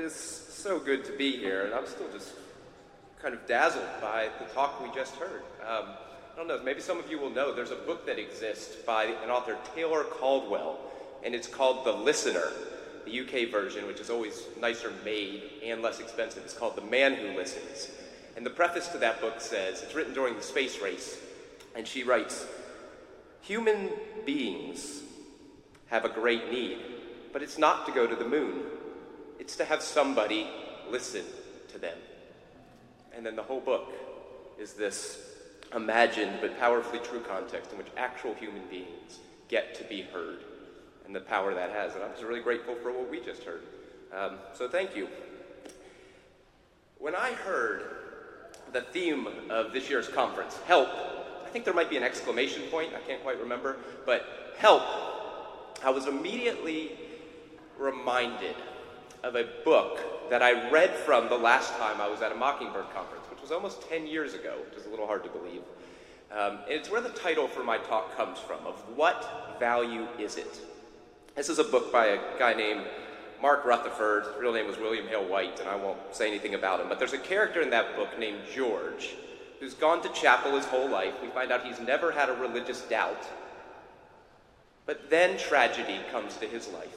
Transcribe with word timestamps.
it 0.00 0.04
is 0.04 0.14
so 0.14 0.78
good 0.78 1.04
to 1.04 1.12
be 1.12 1.36
here, 1.36 1.66
and 1.66 1.74
I'm 1.74 1.86
still 1.86 2.10
just 2.10 2.32
kind 3.20 3.34
of 3.34 3.46
dazzled 3.46 3.84
by 4.00 4.30
the 4.38 4.46
talk 4.54 4.82
we 4.82 4.90
just 4.98 5.14
heard. 5.16 5.42
Um, 5.60 5.88
I 6.32 6.36
don't 6.36 6.48
know, 6.48 6.62
maybe 6.62 6.80
some 6.80 6.98
of 6.98 7.10
you 7.10 7.18
will 7.18 7.28
know 7.28 7.54
there's 7.54 7.70
a 7.70 7.76
book 7.76 8.06
that 8.06 8.18
exists 8.18 8.76
by 8.76 9.04
an 9.04 9.28
author, 9.28 9.58
Taylor 9.74 10.04
Caldwell, 10.04 10.78
and 11.22 11.34
it's 11.34 11.46
called 11.46 11.84
The 11.84 11.92
Listener. 11.92 12.48
The 13.04 13.20
UK 13.20 13.50
version, 13.50 13.86
which 13.86 14.00
is 14.00 14.08
always 14.08 14.44
nicer 14.58 14.90
made 15.04 15.42
and 15.62 15.82
less 15.82 16.00
expensive, 16.00 16.46
is 16.46 16.54
called 16.54 16.76
The 16.76 16.82
Man 16.82 17.14
Who 17.14 17.36
Listens. 17.36 17.90
And 18.36 18.46
the 18.46 18.50
preface 18.50 18.88
to 18.88 18.98
that 18.98 19.20
book 19.20 19.40
says 19.40 19.82
it's 19.82 19.94
written 19.94 20.14
during 20.14 20.34
the 20.34 20.42
space 20.42 20.80
race, 20.80 21.18
and 21.76 21.86
she 21.86 22.04
writes 22.04 22.46
Human 23.42 23.90
beings 24.24 25.02
have 25.88 26.06
a 26.06 26.08
great 26.08 26.50
need, 26.50 26.78
but 27.34 27.42
it's 27.42 27.58
not 27.58 27.84
to 27.84 27.92
go 27.92 28.06
to 28.06 28.16
the 28.16 28.28
moon, 28.28 28.62
it's 29.50 29.56
to 29.56 29.64
have 29.64 29.82
somebody 29.82 30.46
listen 30.88 31.24
to 31.72 31.78
them. 31.78 31.98
And 33.12 33.26
then 33.26 33.34
the 33.34 33.42
whole 33.42 33.60
book 33.60 33.90
is 34.60 34.74
this 34.74 35.18
imagined 35.74 36.38
but 36.40 36.56
powerfully 36.60 37.00
true 37.00 37.18
context 37.18 37.72
in 37.72 37.78
which 37.78 37.88
actual 37.96 38.32
human 38.34 38.62
beings 38.70 39.18
get 39.48 39.74
to 39.74 39.82
be 39.84 40.02
heard 40.02 40.44
and 41.04 41.12
the 41.12 41.20
power 41.20 41.52
that 41.52 41.72
has. 41.72 41.96
And 41.96 42.04
I'm 42.04 42.12
just 42.12 42.22
really 42.22 42.42
grateful 42.42 42.76
for 42.76 42.92
what 42.92 43.10
we 43.10 43.18
just 43.18 43.42
heard. 43.42 43.62
Um, 44.16 44.36
so 44.54 44.68
thank 44.68 44.94
you. 44.94 45.08
When 47.00 47.16
I 47.16 47.32
heard 47.32 47.82
the 48.72 48.82
theme 48.82 49.26
of 49.50 49.72
this 49.72 49.90
year's 49.90 50.06
conference, 50.06 50.56
help, 50.68 50.90
I 51.44 51.48
think 51.48 51.64
there 51.64 51.74
might 51.74 51.90
be 51.90 51.96
an 51.96 52.04
exclamation 52.04 52.62
point, 52.70 52.92
I 52.94 53.00
can't 53.00 53.22
quite 53.24 53.40
remember, 53.40 53.78
but 54.06 54.54
help, 54.58 54.82
I 55.82 55.90
was 55.90 56.06
immediately 56.06 56.92
reminded 57.76 58.54
of 59.22 59.34
a 59.34 59.44
book 59.64 60.30
that 60.30 60.42
I 60.42 60.70
read 60.70 60.90
from 60.90 61.28
the 61.28 61.36
last 61.36 61.74
time 61.74 62.00
I 62.00 62.08
was 62.08 62.22
at 62.22 62.32
a 62.32 62.34
Mockingbird 62.34 62.90
conference, 62.94 63.24
which 63.30 63.40
was 63.40 63.50
almost 63.50 63.88
10 63.88 64.06
years 64.06 64.34
ago, 64.34 64.58
which 64.68 64.78
is 64.78 64.86
a 64.86 64.90
little 64.90 65.06
hard 65.06 65.24
to 65.24 65.30
believe. 65.30 65.62
Um, 66.32 66.58
and 66.64 66.72
it's 66.72 66.90
where 66.90 67.00
the 67.00 67.10
title 67.10 67.48
for 67.48 67.64
my 67.64 67.78
talk 67.78 68.16
comes 68.16 68.38
from 68.38 68.64
of 68.66 68.76
What 68.94 69.56
Value 69.58 70.06
Is 70.18 70.36
It? 70.36 70.60
This 71.34 71.48
is 71.48 71.58
a 71.58 71.64
book 71.64 71.92
by 71.92 72.06
a 72.06 72.18
guy 72.38 72.54
named 72.54 72.86
Mark 73.42 73.64
Rutherford. 73.64 74.24
His 74.24 74.36
real 74.36 74.52
name 74.52 74.66
was 74.66 74.78
William 74.78 75.06
Hale 75.08 75.26
White, 75.26 75.58
and 75.60 75.68
I 75.68 75.74
won't 75.74 75.98
say 76.12 76.28
anything 76.28 76.54
about 76.54 76.80
him. 76.80 76.88
But 76.88 76.98
there's 76.98 77.12
a 77.12 77.18
character 77.18 77.60
in 77.60 77.70
that 77.70 77.96
book 77.96 78.18
named 78.18 78.40
George 78.54 79.14
who's 79.58 79.74
gone 79.74 80.02
to 80.02 80.08
chapel 80.10 80.56
his 80.56 80.64
whole 80.64 80.88
life. 80.88 81.14
We 81.22 81.28
find 81.28 81.52
out 81.52 81.64
he's 81.64 81.80
never 81.80 82.12
had 82.12 82.28
a 82.28 82.34
religious 82.34 82.82
doubt. 82.82 83.26
But 84.86 85.10
then 85.10 85.36
tragedy 85.36 86.00
comes 86.10 86.36
to 86.38 86.46
his 86.46 86.68
life. 86.68 86.96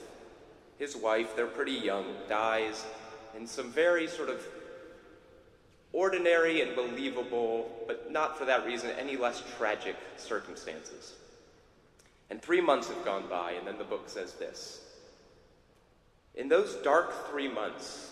His 0.84 0.98
wife, 0.98 1.34
they're 1.38 1.48
pretty 1.48 1.72
young, 1.72 2.04
dies 2.28 2.86
in 3.38 3.48
some 3.48 3.72
very 3.72 4.06
sort 4.06 4.28
of 4.28 4.46
ordinary 5.94 6.60
and 6.60 6.76
believable, 6.76 7.72
but 7.88 8.12
not 8.12 8.38
for 8.38 8.44
that 8.44 8.66
reason 8.66 8.90
any 9.00 9.16
less 9.16 9.42
tragic 9.58 9.96
circumstances. 10.18 11.14
And 12.30 12.42
three 12.42 12.60
months 12.60 12.90
have 12.90 13.06
gone 13.06 13.30
by, 13.30 13.54
and 13.54 13.66
then 13.66 13.78
the 13.78 13.86
book 13.86 14.10
says 14.10 14.34
this 14.34 14.82
In 16.36 16.50
those 16.50 16.76
dark 16.84 17.30
three 17.30 17.48
months, 17.48 18.12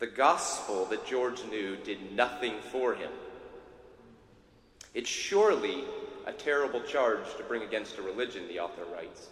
the 0.00 0.06
gospel 0.06 0.84
that 0.84 1.06
George 1.06 1.42
knew 1.46 1.76
did 1.76 2.12
nothing 2.12 2.56
for 2.70 2.94
him. 2.94 3.12
It's 4.92 5.08
surely 5.08 5.84
a 6.26 6.32
terrible 6.34 6.82
charge 6.82 7.24
to 7.38 7.42
bring 7.44 7.62
against 7.62 7.96
a 7.96 8.02
religion, 8.02 8.48
the 8.48 8.60
author 8.60 8.84
writes. 8.94 9.28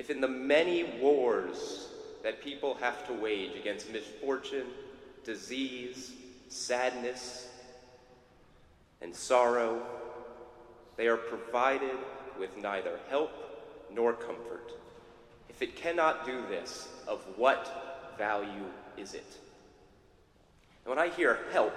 If 0.00 0.08
in 0.08 0.22
the 0.22 0.28
many 0.28 0.84
wars 0.98 1.88
that 2.22 2.42
people 2.42 2.74
have 2.80 3.06
to 3.06 3.12
wage 3.12 3.54
against 3.54 3.92
misfortune, 3.92 4.64
disease, 5.26 6.12
sadness, 6.48 7.50
and 9.02 9.14
sorrow, 9.14 9.82
they 10.96 11.06
are 11.06 11.18
provided 11.18 11.98
with 12.38 12.56
neither 12.56 12.98
help 13.10 13.30
nor 13.92 14.14
comfort. 14.14 14.72
If 15.50 15.60
it 15.60 15.76
cannot 15.76 16.24
do 16.24 16.46
this, 16.48 16.88
of 17.06 17.20
what 17.36 18.14
value 18.16 18.70
is 18.96 19.12
it? 19.12 19.36
And 20.86 20.96
when 20.96 20.98
I 20.98 21.10
hear 21.10 21.40
help, 21.52 21.74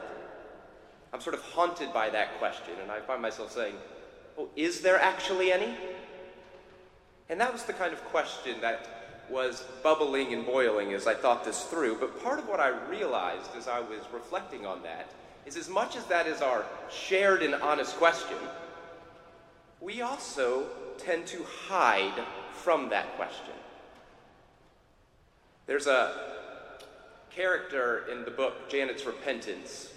I'm 1.12 1.19
sort 1.19 1.35
of 1.35 1.41
haunted 1.41 1.91
by 1.91 2.09
that 2.12 2.39
question, 2.39 2.75
and 2.81 2.89
I 2.89 3.01
find 3.01 3.22
myself 3.22 3.51
saying, 3.51 3.75
well, 4.38 4.47
is 4.56 4.79
there 4.79 4.97
actually 4.97 5.51
any? 5.51 5.75
And 7.29 7.39
that 7.39 7.51
was 7.51 7.63
the 7.63 7.73
kind 7.73 7.94
of 7.94 8.03
question 8.06 8.59
that 8.61 9.03
was 9.29 9.63
bubbling 9.81 10.34
and 10.34 10.45
boiling 10.45 10.94
as 10.94 11.07
I 11.07 11.13
thought 11.13 11.44
this 11.45 11.63
through. 11.63 11.97
But 12.00 12.22
part 12.22 12.39
of 12.39 12.47
what 12.47 12.59
I 12.59 12.69
realized 12.89 13.56
as 13.57 13.67
I 13.67 13.79
was 13.79 14.01
reflecting 14.13 14.66
on 14.66 14.84
that 14.84 15.09
is 15.45 15.57
as 15.57 15.69
much 15.69 15.95
as 15.95 16.06
that 16.06 16.28
is 16.28 16.41
our 16.41 16.66
shared 16.91 17.41
and 17.41 17.56
honest 17.56 17.95
question, 17.97 18.38
we 19.81 20.01
also 20.01 20.66
tend 20.97 21.25
to 21.28 21.44
hide 21.67 22.23
from 22.51 22.89
that 22.89 23.16
question. 23.16 23.53
There's 25.66 25.88
a 25.88 26.13
character 27.29 28.06
in 28.12 28.25
the 28.25 28.31
book 28.31 28.69
Janet's 28.69 29.06
Repentance 29.06 29.91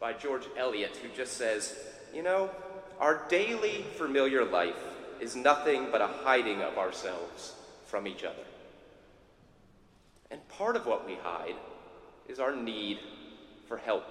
by 0.00 0.12
George 0.14 0.44
Eliot 0.56 0.96
who 0.96 1.08
just 1.16 1.34
says, 1.34 1.78
You 2.12 2.22
know, 2.22 2.50
our 2.98 3.22
daily 3.28 3.84
familiar 3.96 4.44
life 4.44 4.74
is 5.22 5.36
nothing 5.36 5.86
but 5.92 6.00
a 6.00 6.08
hiding 6.24 6.60
of 6.62 6.76
ourselves 6.76 7.54
from 7.86 8.08
each 8.08 8.24
other. 8.24 8.42
And 10.32 10.46
part 10.48 10.74
of 10.74 10.84
what 10.84 11.06
we 11.06 11.14
hide 11.14 11.54
is 12.28 12.40
our 12.40 12.56
need 12.56 12.98
for 13.68 13.76
help, 13.76 14.04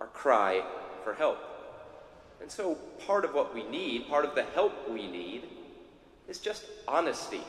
our 0.00 0.06
cry 0.06 0.62
for 1.02 1.14
help. 1.14 1.38
And 2.40 2.48
so, 2.50 2.76
part 3.06 3.24
of 3.24 3.34
what 3.34 3.54
we 3.54 3.64
need, 3.64 4.08
part 4.08 4.24
of 4.24 4.36
the 4.36 4.44
help 4.44 4.88
we 4.88 5.08
need, 5.08 5.44
is 6.28 6.38
just 6.38 6.64
honesty. 6.86 7.40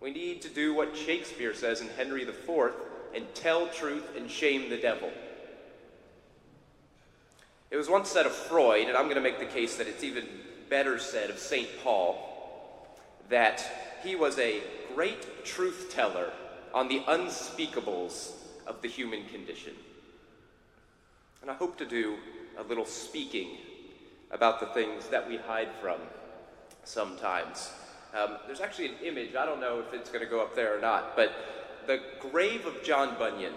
We 0.00 0.12
need 0.12 0.42
to 0.42 0.48
do 0.48 0.74
what 0.74 0.96
Shakespeare 0.96 1.54
says 1.54 1.80
in 1.80 1.88
Henry 1.88 2.22
IV 2.22 2.72
and 3.14 3.34
tell 3.34 3.66
truth 3.68 4.16
and 4.16 4.30
shame 4.30 4.70
the 4.70 4.76
devil. 4.76 5.10
It 7.70 7.76
was 7.76 7.88
once 7.88 8.10
said 8.10 8.26
of 8.26 8.32
Freud, 8.32 8.86
and 8.86 8.96
I'm 8.96 9.04
going 9.04 9.16
to 9.16 9.22
make 9.22 9.40
the 9.40 9.46
case 9.46 9.76
that 9.76 9.88
it's 9.88 10.04
even 10.04 10.26
better 10.70 10.98
said 10.98 11.28
of 11.28 11.38
St. 11.38 11.68
Paul, 11.82 12.16
that 13.28 13.62
he 14.02 14.16
was 14.16 14.38
a 14.38 14.62
great 14.94 15.44
truth 15.44 15.90
teller 15.92 16.30
on 16.72 16.88
the 16.88 17.00
unspeakables 17.00 18.32
of 18.66 18.80
the 18.80 18.88
human 18.88 19.26
condition. 19.26 19.74
And 21.42 21.50
I 21.50 21.54
hope 21.54 21.76
to 21.78 21.86
do 21.86 22.16
a 22.56 22.62
little 22.62 22.86
speaking 22.86 23.58
about 24.30 24.60
the 24.60 24.66
things 24.66 25.08
that 25.08 25.28
we 25.28 25.36
hide 25.36 25.68
from 25.80 25.98
sometimes. 26.84 27.72
Um, 28.18 28.36
there's 28.46 28.60
actually 28.60 28.86
an 28.86 28.94
image, 29.04 29.34
I 29.34 29.44
don't 29.44 29.60
know 29.60 29.80
if 29.80 29.92
it's 29.92 30.10
going 30.10 30.24
to 30.24 30.30
go 30.30 30.40
up 30.40 30.54
there 30.54 30.76
or 30.76 30.80
not, 30.80 31.16
but 31.16 31.32
the 31.86 32.00
grave 32.30 32.66
of 32.66 32.82
John 32.82 33.16
Bunyan 33.18 33.54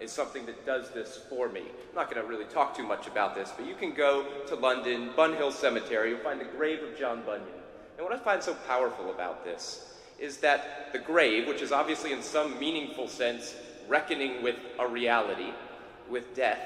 is 0.00 0.10
something 0.10 0.46
that 0.46 0.64
does 0.64 0.90
this 0.90 1.20
for 1.28 1.48
me. 1.48 1.60
I'm 1.60 1.94
not 1.94 2.10
going 2.10 2.22
to 2.22 2.28
really 2.28 2.46
talk 2.46 2.76
too 2.76 2.86
much 2.86 3.06
about 3.06 3.34
this, 3.34 3.52
but 3.56 3.66
you 3.66 3.74
can 3.74 3.92
go 3.92 4.24
to 4.48 4.54
London, 4.54 5.10
Bunhill 5.16 5.52
Cemetery, 5.52 6.10
you'll 6.10 6.20
find 6.20 6.40
the 6.40 6.46
grave 6.46 6.82
of 6.82 6.98
John 6.98 7.22
Bunyan. 7.26 7.48
And 7.96 8.06
what 8.06 8.14
I 8.14 8.18
find 8.18 8.42
so 8.42 8.54
powerful 8.66 9.10
about 9.10 9.44
this 9.44 9.98
is 10.18 10.38
that 10.38 10.92
the 10.92 10.98
grave, 10.98 11.46
which 11.46 11.62
is 11.62 11.72
obviously 11.72 12.12
in 12.12 12.22
some 12.22 12.58
meaningful 12.58 13.08
sense 13.08 13.54
reckoning 13.88 14.42
with 14.42 14.56
a 14.78 14.86
reality, 14.86 15.52
with 16.08 16.34
death, 16.34 16.60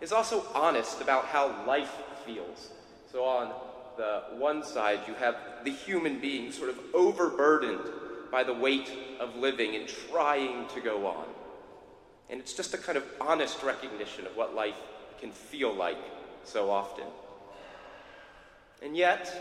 is 0.00 0.12
also 0.12 0.46
honest 0.54 1.00
about 1.00 1.24
how 1.26 1.64
life 1.66 1.96
feels. 2.24 2.70
So 3.10 3.24
on 3.24 3.52
the 3.96 4.22
one 4.36 4.62
side, 4.64 5.00
you 5.06 5.14
have 5.14 5.36
the 5.64 5.70
human 5.70 6.20
being 6.20 6.52
sort 6.52 6.70
of 6.70 6.78
overburdened 6.92 7.80
by 8.30 8.42
the 8.42 8.52
weight 8.52 8.90
of 9.20 9.36
living 9.36 9.76
and 9.76 9.88
trying 10.10 10.66
to 10.74 10.80
go 10.80 11.06
on. 11.06 11.24
And 12.30 12.40
it's 12.40 12.54
just 12.54 12.74
a 12.74 12.78
kind 12.78 12.96
of 12.96 13.04
honest 13.20 13.62
recognition 13.62 14.26
of 14.26 14.36
what 14.36 14.54
life 14.54 14.76
can 15.20 15.30
feel 15.30 15.74
like 15.74 15.98
so 16.44 16.70
often. 16.70 17.06
And 18.82 18.96
yet, 18.96 19.32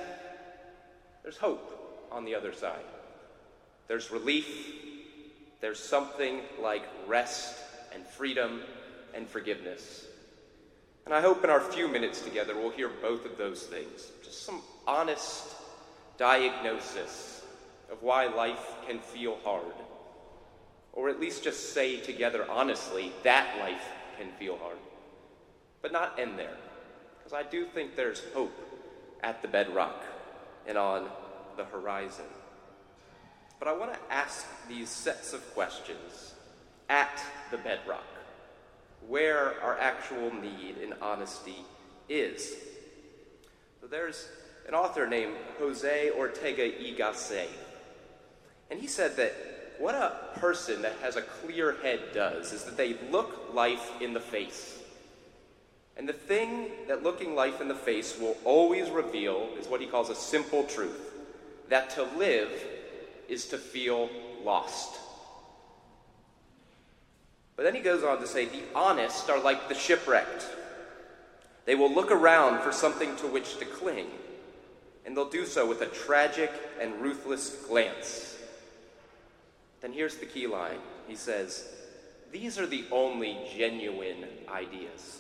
there's 1.24 1.38
hope 1.38 2.08
on 2.12 2.26
the 2.26 2.36
other 2.36 2.54
side. 2.54 2.86
There's 3.88 4.12
relief. 4.12 4.48
There's 5.62 5.80
something 5.80 6.42
like 6.62 6.84
rest 7.08 7.58
and 7.94 8.06
freedom 8.06 8.62
and 9.14 9.28
forgiveness. 9.28 10.06
And 11.06 11.14
I 11.14 11.22
hope 11.22 11.44
in 11.44 11.50
our 11.50 11.60
few 11.60 11.88
minutes 11.88 12.22
together 12.22 12.56
we'll 12.56 12.72
hear 12.72 12.90
both 13.02 13.26
of 13.26 13.38
those 13.38 13.64
things. 13.64 14.12
Just 14.24 14.46
some 14.46 14.62
honest 14.88 15.54
diagnosis 16.18 17.44
of 17.92 18.02
why 18.02 18.28
life 18.28 18.66
can 18.88 19.00
feel 19.00 19.38
hard. 19.44 19.74
Or 20.94 21.10
at 21.10 21.20
least 21.20 21.44
just 21.44 21.74
say 21.74 22.00
together 22.00 22.46
honestly 22.50 23.12
that 23.24 23.60
life 23.60 23.88
can 24.18 24.30
feel 24.40 24.58
hard. 24.58 24.78
But 25.82 25.92
not 25.92 26.20
end 26.20 26.38
there. 26.40 26.56
Because 27.18 27.34
I 27.34 27.44
do 27.50 27.66
think 27.66 27.96
there's 27.96 28.22
hope 28.34 28.54
at 29.24 29.42
the 29.42 29.48
bedrock 29.48 30.04
and 30.68 30.78
on 30.78 31.08
the 31.58 31.66
horizon. 31.66 32.26
But 33.60 33.68
I 33.68 33.74
want 33.74 33.94
to 33.94 34.00
ask 34.14 34.46
these 34.68 34.90
sets 34.90 35.34
of 35.34 35.54
questions 35.54 36.34
at 36.90 37.22
the 37.50 37.58
bedrock, 37.58 38.04
where 39.08 39.62
our 39.62 39.80
actual 39.80 40.34
need 40.34 40.78
in 40.84 40.94
honesty 41.02 41.58
is. 42.10 42.54
So 43.80 43.88
there's 43.88 44.28
an 44.68 44.74
author 44.74 45.08
named 45.08 45.34
Jose 45.60 46.12
Ortega 46.12 46.72
y 46.78 46.94
Gasset, 46.98 47.48
and 48.70 48.80
he 48.80 48.88
said 48.88 49.16
that 49.16 49.34
what 49.84 49.96
a 49.96 50.40
person 50.40 50.82
that 50.82 50.94
has 51.02 51.18
a 51.18 51.22
clear 51.22 51.76
head 51.84 52.00
does 52.14 52.54
is 52.54 52.64
that 52.64 52.78
they 52.78 52.96
look 53.12 53.54
life 53.54 53.92
in 54.00 54.14
the 54.14 54.20
face. 54.22 54.80
And 55.98 56.08
the 56.08 56.14
thing 56.14 56.72
that 56.88 57.04
looking 57.04 57.36
life 57.36 57.60
in 57.60 57.68
the 57.68 57.76
face 57.76 58.18
will 58.18 58.38
always 58.46 58.90
reveal 58.90 59.50
is 59.60 59.68
what 59.68 59.82
he 59.82 59.88
calls 59.88 60.10
a 60.10 60.16
simple 60.16 60.64
truth 60.64 61.12
that 61.68 61.90
to 61.90 62.04
live 62.18 62.50
is 63.28 63.48
to 63.48 63.58
feel 63.58 64.10
lost. 64.42 65.02
But 67.58 67.64
then 67.64 67.76
he 67.76 67.82
goes 67.82 68.06
on 68.06 68.22
to 68.22 68.28
say 68.28 68.46
the 68.46 68.64
honest 68.74 69.30
are 69.30 69.44
like 69.44 69.68
the 69.68 69.76
shipwrecked. 69.76 70.48
They 71.66 71.76
will 71.76 71.94
look 71.94 72.10
around 72.10 72.62
for 72.62 72.72
something 72.72 73.18
to 73.18 73.28
which 73.28 73.58
to 73.60 73.66
cling, 73.66 74.08
and 75.06 75.18
they'll 75.18 75.30
do 75.30 75.46
so 75.46 75.68
with 75.68 75.82
a 75.82 75.88
tragic 75.88 76.54
and 76.80 77.02
ruthless 77.02 77.66
glance. 77.68 78.33
Then 79.84 79.94
here's 79.94 80.16
the 80.16 80.26
key 80.26 80.48
line 80.48 80.80
he 81.08 81.16
says, 81.16 81.68
These 82.32 82.58
are 82.58 82.66
the 82.66 82.86
only 82.92 83.38
genuine 83.56 84.26
ideas 84.50 85.20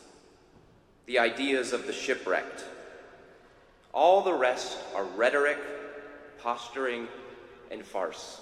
the 1.05 1.19
ideas 1.19 1.73
of 1.73 1.85
the 1.85 1.93
shipwrecked. 1.93 2.63
All 3.93 4.21
the 4.21 4.33
rest 4.33 4.77
are 4.95 5.03
rhetoric, 5.03 5.57
posturing, 6.39 7.07
and 7.71 7.85
farce. 7.85 8.41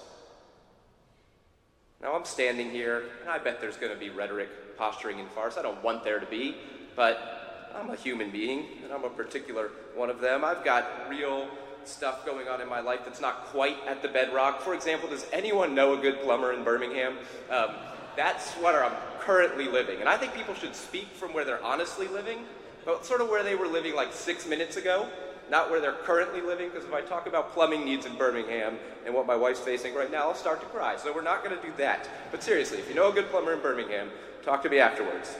Now, 2.01 2.15
I'm 2.15 2.25
standing 2.25 2.69
here, 2.71 3.03
and 3.21 3.29
I 3.29 3.37
bet 3.37 3.61
there's 3.61 3.77
going 3.77 3.91
to 3.91 3.99
be 3.99 4.09
rhetoric, 4.09 4.77
posturing, 4.77 5.19
and 5.19 5.29
farce. 5.29 5.57
I 5.57 5.61
don't 5.61 5.83
want 5.83 6.03
there 6.03 6.19
to 6.19 6.25
be, 6.25 6.55
but 6.95 7.71
I'm 7.75 7.89
a 7.89 7.95
human 7.95 8.31
being, 8.31 8.65
and 8.83 8.93
I'm 8.93 9.03
a 9.03 9.09
particular 9.09 9.69
one 9.95 10.09
of 10.09 10.19
them. 10.19 10.43
I've 10.43 10.63
got 10.63 10.85
real 11.09 11.47
stuff 11.85 12.25
going 12.25 12.47
on 12.47 12.61
in 12.61 12.69
my 12.69 12.79
life 12.79 13.01
that's 13.05 13.21
not 13.21 13.45
quite 13.45 13.77
at 13.87 14.01
the 14.01 14.07
bedrock. 14.07 14.61
For 14.61 14.73
example, 14.73 15.09
does 15.09 15.25
anyone 15.31 15.75
know 15.75 15.97
a 15.97 16.01
good 16.01 16.21
plumber 16.21 16.53
in 16.53 16.63
Birmingham? 16.63 17.17
Um, 17.49 17.69
that's 18.15 18.51
what 18.53 18.75
I'm 18.75 18.95
currently 19.19 19.67
living. 19.67 19.99
And 19.99 20.09
I 20.09 20.17
think 20.17 20.33
people 20.33 20.53
should 20.53 20.75
speak 20.75 21.07
from 21.13 21.33
where 21.33 21.45
they're 21.45 21.63
honestly 21.63 22.07
living, 22.07 22.39
but 22.85 23.05
sort 23.05 23.21
of 23.21 23.29
where 23.29 23.43
they 23.43 23.55
were 23.55 23.67
living 23.67 23.95
like 23.95 24.13
six 24.13 24.47
minutes 24.47 24.77
ago, 24.77 25.07
not 25.49 25.69
where 25.69 25.79
they're 25.79 25.93
currently 25.93 26.41
living. 26.41 26.69
Because 26.69 26.85
if 26.85 26.93
I 26.93 27.01
talk 27.01 27.27
about 27.27 27.53
plumbing 27.53 27.85
needs 27.85 28.05
in 28.05 28.15
Birmingham 28.17 28.77
and 29.05 29.13
what 29.13 29.25
my 29.25 29.35
wife's 29.35 29.59
facing 29.59 29.93
right 29.93 30.11
now, 30.11 30.29
I'll 30.29 30.35
start 30.35 30.59
to 30.61 30.67
cry. 30.67 30.97
So 30.97 31.13
we're 31.13 31.21
not 31.21 31.43
going 31.43 31.55
to 31.55 31.61
do 31.61 31.73
that. 31.77 32.09
But 32.31 32.43
seriously, 32.43 32.79
if 32.79 32.89
you 32.89 32.95
know 32.95 33.09
a 33.09 33.13
good 33.13 33.29
plumber 33.29 33.53
in 33.53 33.61
Birmingham, 33.61 34.09
talk 34.43 34.61
to 34.63 34.69
me 34.69 34.79
afterwards. 34.79 35.35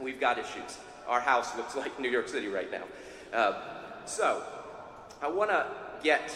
We've 0.00 0.20
got 0.20 0.38
issues. 0.38 0.78
Our 1.06 1.20
house 1.20 1.56
looks 1.56 1.76
like 1.76 1.98
New 2.00 2.10
York 2.10 2.28
City 2.28 2.48
right 2.48 2.70
now. 2.70 2.84
Uh, 3.32 3.60
so, 4.06 4.42
I 5.20 5.28
want 5.28 5.50
to 5.50 5.66
get 6.02 6.34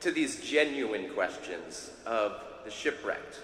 to 0.00 0.10
these 0.10 0.40
genuine 0.40 1.08
questions 1.10 1.90
of 2.04 2.40
the 2.64 2.70
shipwrecked. 2.70 3.40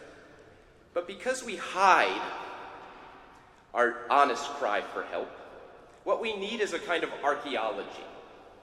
But 0.92 1.06
because 1.06 1.44
we 1.44 1.56
hide 1.56 2.22
our 3.72 3.96
honest 4.10 4.44
cry 4.54 4.82
for 4.82 5.04
help, 5.04 5.30
what 6.04 6.20
we 6.20 6.36
need 6.36 6.60
is 6.60 6.72
a 6.72 6.78
kind 6.78 7.04
of 7.04 7.10
archaeology. 7.22 8.04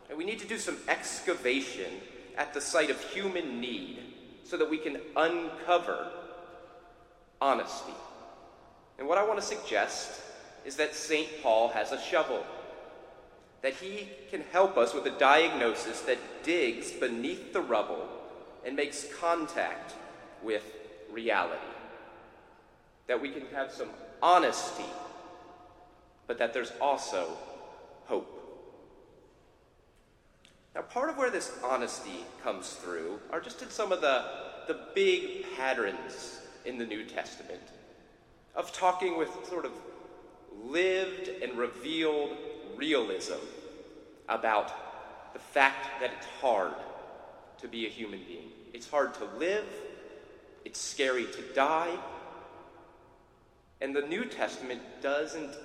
And 0.09 0.17
we 0.17 0.25
need 0.25 0.39
to 0.39 0.47
do 0.47 0.57
some 0.57 0.77
excavation 0.87 1.91
at 2.37 2.53
the 2.53 2.61
site 2.61 2.89
of 2.89 3.01
human 3.01 3.59
need 3.59 3.99
so 4.43 4.57
that 4.57 4.69
we 4.69 4.77
can 4.77 4.99
uncover 5.15 6.11
honesty. 7.41 7.93
And 8.97 9.07
what 9.07 9.17
I 9.17 9.25
want 9.25 9.39
to 9.39 9.45
suggest 9.45 10.21
is 10.65 10.75
that 10.77 10.95
St. 10.95 11.27
Paul 11.43 11.69
has 11.69 11.91
a 11.91 12.01
shovel, 12.01 12.45
that 13.61 13.75
he 13.75 14.09
can 14.29 14.43
help 14.51 14.77
us 14.77 14.93
with 14.93 15.05
a 15.05 15.19
diagnosis 15.19 16.01
that 16.01 16.43
digs 16.43 16.91
beneath 16.91 17.53
the 17.53 17.61
rubble 17.61 18.07
and 18.65 18.75
makes 18.75 19.07
contact 19.19 19.93
with 20.43 20.63
reality. 21.11 21.61
That 23.07 23.21
we 23.21 23.29
can 23.31 23.43
have 23.53 23.71
some 23.71 23.89
honesty 24.21 24.85
but 26.27 26.37
that 26.37 26.53
there's 26.53 26.73
also 26.79 27.37
hope. 28.05 28.33
Now, 30.75 30.81
part 30.81 31.09
of 31.09 31.17
where 31.17 31.31
this 31.31 31.57
honesty 31.63 32.25
comes 32.43 32.71
through 32.73 33.19
are 33.31 33.39
just 33.39 33.61
in 33.61 33.69
some 33.69 33.91
of 33.91 34.01
the, 34.01 34.25
the 34.67 34.79
big 34.93 35.45
patterns 35.55 36.41
in 36.65 36.77
the 36.77 36.85
New 36.85 37.05
Testament 37.05 37.61
of 38.53 38.71
talking 38.73 39.17
with 39.17 39.29
sort 39.49 39.65
of 39.65 39.71
lived 40.65 41.29
and 41.41 41.57
revealed 41.57 42.37
realism 42.75 43.39
about 44.29 44.71
the 45.33 45.39
fact 45.39 45.87
that 46.01 46.11
it's 46.17 46.27
hard 46.41 46.73
to 47.59 47.67
be 47.67 47.85
a 47.85 47.89
human 47.89 48.19
being. 48.27 48.49
It's 48.73 48.89
hard 48.89 49.13
to 49.15 49.25
live, 49.37 49.65
it's 50.65 50.79
scary 50.79 51.25
to 51.25 51.41
die, 51.53 51.97
and 53.81 53.95
the 53.95 54.01
New 54.01 54.25
Testament 54.25 54.81
doesn't 55.01 55.55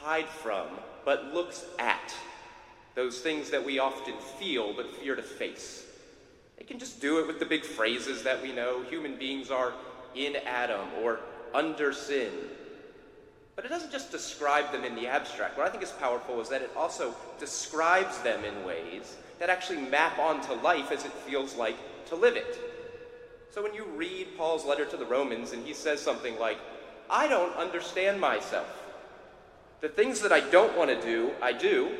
hide 0.00 0.28
from, 0.28 0.66
but 1.04 1.32
looks 1.32 1.64
at 1.78 2.14
those 2.94 3.20
things 3.20 3.50
that 3.50 3.64
we 3.64 3.78
often 3.78 4.14
feel 4.38 4.72
but 4.72 4.90
fear 4.96 5.16
to 5.16 5.22
face. 5.22 5.84
They 6.58 6.64
can 6.64 6.78
just 6.78 7.00
do 7.00 7.18
it 7.18 7.26
with 7.26 7.38
the 7.38 7.46
big 7.46 7.64
phrases 7.64 8.22
that 8.22 8.42
we 8.42 8.52
know 8.52 8.82
human 8.82 9.16
beings 9.16 9.50
are 9.50 9.72
in 10.14 10.36
Adam 10.46 10.86
or 11.02 11.20
under 11.52 11.92
sin. 11.92 12.30
But 13.56 13.64
it 13.64 13.68
doesn't 13.68 13.92
just 13.92 14.10
describe 14.10 14.72
them 14.72 14.84
in 14.84 14.96
the 14.96 15.06
abstract. 15.06 15.56
What 15.56 15.66
I 15.66 15.70
think 15.70 15.82
is 15.82 15.92
powerful 15.92 16.40
is 16.40 16.48
that 16.48 16.62
it 16.62 16.70
also 16.76 17.14
describes 17.38 18.18
them 18.18 18.44
in 18.44 18.64
ways 18.64 19.16
that 19.38 19.50
actually 19.50 19.80
map 19.80 20.18
onto 20.18 20.54
life 20.54 20.90
as 20.90 21.04
it 21.04 21.12
feels 21.12 21.54
like 21.54 21.76
to 22.06 22.16
live 22.16 22.36
it. 22.36 22.58
So 23.50 23.62
when 23.62 23.74
you 23.74 23.84
read 23.94 24.36
Paul's 24.36 24.64
letter 24.64 24.84
to 24.86 24.96
the 24.96 25.04
Romans 25.04 25.52
and 25.52 25.64
he 25.64 25.74
says 25.74 26.00
something 26.00 26.38
like, 26.38 26.58
I 27.08 27.28
don't 27.28 27.54
understand 27.56 28.20
myself. 28.20 28.66
The 29.80 29.88
things 29.88 30.20
that 30.22 30.32
I 30.32 30.40
don't 30.40 30.76
want 30.76 30.90
to 30.90 31.00
do, 31.00 31.32
I 31.40 31.52
do, 31.52 31.90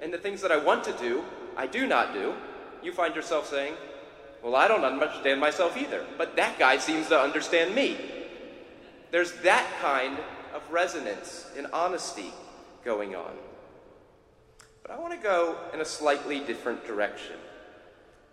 and 0.00 0.12
the 0.12 0.18
things 0.18 0.40
that 0.42 0.52
I 0.52 0.58
want 0.58 0.84
to 0.84 0.92
do, 0.92 1.24
I 1.56 1.66
do 1.66 1.86
not 1.86 2.12
do. 2.12 2.34
You 2.82 2.92
find 2.92 3.16
yourself 3.16 3.48
saying, 3.48 3.74
Well, 4.42 4.54
I 4.54 4.68
don't 4.68 4.84
understand 4.84 5.40
myself 5.40 5.76
either, 5.76 6.04
but 6.18 6.36
that 6.36 6.58
guy 6.58 6.78
seems 6.78 7.08
to 7.08 7.18
understand 7.18 7.74
me. 7.74 7.98
There's 9.10 9.32
that 9.42 9.66
kind 9.80 10.18
of 10.56 10.72
resonance 10.72 11.46
and 11.56 11.66
honesty 11.72 12.32
going 12.84 13.14
on. 13.14 13.32
But 14.82 14.90
I 14.90 14.98
want 14.98 15.12
to 15.12 15.20
go 15.20 15.56
in 15.74 15.80
a 15.80 15.84
slightly 15.84 16.40
different 16.40 16.86
direction. 16.86 17.36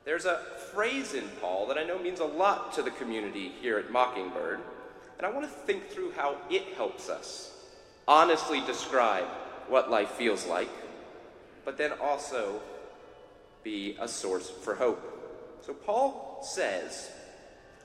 There's 0.06 0.25
a 0.25 0.39
phrase 0.74 1.13
in 1.13 1.27
Paul 1.42 1.68
that 1.68 1.77
I 1.77 1.84
know 1.84 2.00
means 2.00 2.22
a 2.22 2.25
lot 2.25 2.74
to 2.74 2.82
the 2.82 2.92
community 2.92 3.51
here 3.62 3.77
at 3.77 3.92
Mockingbird, 3.92 4.60
and 5.18 5.27
I 5.27 5.32
want 5.32 5.46
to 5.46 5.51
think 5.51 5.89
through 5.89 6.12
how 6.12 6.38
it 6.50 6.63
helps 6.75 7.10
us 7.10 7.51
honestly 8.08 8.62
describe 8.65 9.25
what 9.68 9.92
life 9.92 10.12
feels 10.12 10.46
like, 10.46 10.70
but 11.65 11.77
then 11.77 11.92
also 12.01 12.62
be 13.63 13.98
a 14.00 14.08
source 14.08 14.50
for 14.50 14.75
hope. 14.75 15.62
So 15.65 15.74
Paul 15.74 16.39
says 16.44 17.12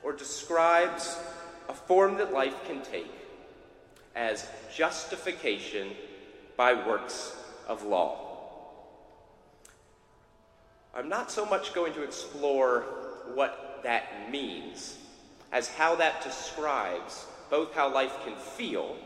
or 0.02 0.12
describes 0.12 1.16
a 1.68 1.74
form 1.74 2.18
that 2.18 2.32
life 2.32 2.64
can 2.66 2.82
take 2.82 3.06
as 4.18 4.48
justification 4.74 5.90
by 6.56 6.74
works 6.74 7.36
of 7.68 7.84
law. 7.84 8.24
I'm 10.92 11.08
not 11.08 11.30
so 11.30 11.46
much 11.46 11.72
going 11.72 11.92
to 11.94 12.02
explore 12.02 12.80
what 13.34 13.80
that 13.84 14.28
means 14.30 14.98
as 15.52 15.68
how 15.68 15.94
that 15.94 16.24
describes 16.24 17.26
both 17.48 17.72
how 17.72 17.94
life 17.94 18.12
can 18.24 18.34
feel 18.34 18.96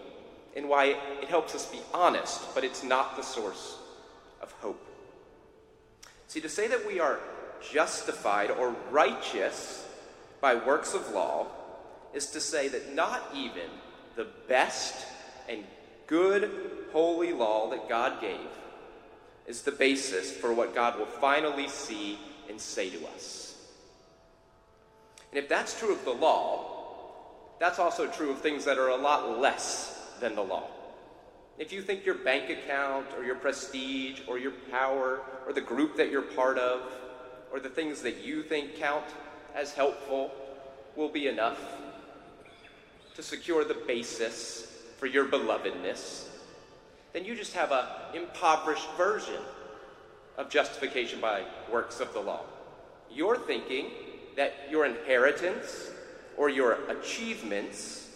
and 0.56 0.66
why 0.66 0.96
it 1.20 1.28
helps 1.28 1.54
us 1.54 1.66
be 1.66 1.80
honest, 1.92 2.54
but 2.54 2.64
it's 2.64 2.82
not 2.82 3.16
the 3.16 3.22
source 3.22 3.76
of 4.40 4.50
hope. 4.52 4.82
See, 6.26 6.40
to 6.40 6.48
say 6.48 6.68
that 6.68 6.86
we 6.86 7.00
are 7.00 7.20
justified 7.70 8.50
or 8.50 8.74
righteous 8.90 9.86
by 10.40 10.54
works 10.54 10.94
of 10.94 11.10
law 11.10 11.48
is 12.14 12.28
to 12.30 12.40
say 12.40 12.68
that 12.68 12.94
not 12.94 13.22
even 13.34 13.68
the 14.16 14.26
best 14.48 15.06
and 15.48 15.64
good 16.06 16.50
holy 16.92 17.32
law 17.32 17.70
that 17.70 17.88
God 17.88 18.20
gave 18.20 18.38
is 19.46 19.62
the 19.62 19.72
basis 19.72 20.30
for 20.30 20.52
what 20.52 20.74
God 20.74 20.98
will 20.98 21.06
finally 21.06 21.68
see 21.68 22.18
and 22.48 22.60
say 22.60 22.90
to 22.90 23.06
us. 23.08 23.56
And 25.30 25.38
if 25.38 25.48
that's 25.48 25.78
true 25.78 25.92
of 25.92 26.04
the 26.04 26.12
law, 26.12 26.72
that's 27.58 27.78
also 27.78 28.06
true 28.06 28.30
of 28.30 28.40
things 28.40 28.64
that 28.64 28.78
are 28.78 28.88
a 28.88 28.96
lot 28.96 29.38
less 29.38 30.10
than 30.20 30.34
the 30.34 30.42
law. 30.42 30.68
If 31.58 31.72
you 31.72 31.82
think 31.82 32.04
your 32.04 32.16
bank 32.16 32.50
account 32.50 33.06
or 33.16 33.24
your 33.24 33.36
prestige 33.36 34.20
or 34.26 34.38
your 34.38 34.52
power 34.70 35.20
or 35.46 35.52
the 35.52 35.60
group 35.60 35.96
that 35.96 36.10
you're 36.10 36.22
part 36.22 36.58
of 36.58 36.82
or 37.52 37.60
the 37.60 37.68
things 37.68 38.02
that 38.02 38.24
you 38.24 38.42
think 38.42 38.76
count 38.76 39.04
as 39.54 39.72
helpful 39.74 40.32
will 40.96 41.08
be 41.08 41.28
enough, 41.28 41.58
to 43.14 43.22
secure 43.22 43.64
the 43.64 43.74
basis 43.74 44.84
for 44.98 45.06
your 45.06 45.26
belovedness, 45.26 46.28
then 47.12 47.24
you 47.24 47.34
just 47.34 47.52
have 47.54 47.72
an 47.72 47.84
impoverished 48.14 48.88
version 48.96 49.40
of 50.38 50.48
justification 50.48 51.20
by 51.20 51.44
works 51.70 52.00
of 52.00 52.12
the 52.14 52.20
law. 52.20 52.40
You're 53.10 53.38
thinking 53.38 53.90
that 54.36 54.54
your 54.70 54.86
inheritance 54.86 55.90
or 56.36 56.48
your 56.48 56.78
achievements 56.88 58.08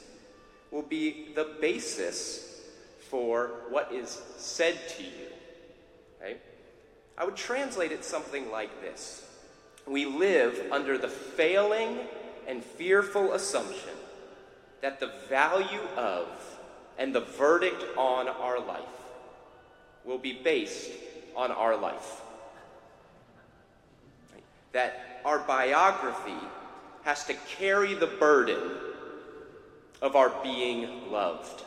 will 0.70 0.82
be 0.82 1.32
the 1.34 1.56
basis 1.60 2.62
for 3.10 3.50
what 3.68 3.92
is 3.92 4.22
said 4.36 4.76
to 4.96 5.02
you. 5.02 5.28
Okay? 6.20 6.36
I 7.18 7.24
would 7.24 7.36
translate 7.36 7.92
it 7.92 8.04
something 8.04 8.50
like 8.50 8.80
this 8.80 9.24
We 9.86 10.06
live 10.06 10.72
under 10.72 10.98
the 10.98 11.08
failing 11.08 11.98
and 12.46 12.64
fearful 12.64 13.32
assumption 13.32 13.95
that 14.86 15.00
the 15.00 15.10
value 15.28 15.82
of 15.96 16.28
and 16.96 17.12
the 17.12 17.20
verdict 17.20 17.84
on 17.96 18.28
our 18.28 18.60
life 18.60 18.84
will 20.04 20.16
be 20.16 20.32
based 20.32 20.92
on 21.34 21.50
our 21.50 21.76
life. 21.76 22.20
That 24.70 25.22
our 25.24 25.40
biography 25.40 26.38
has 27.02 27.24
to 27.24 27.34
carry 27.58 27.94
the 27.94 28.06
burden 28.06 28.60
of 30.00 30.14
our 30.14 30.32
being 30.44 31.10
loved. 31.10 31.64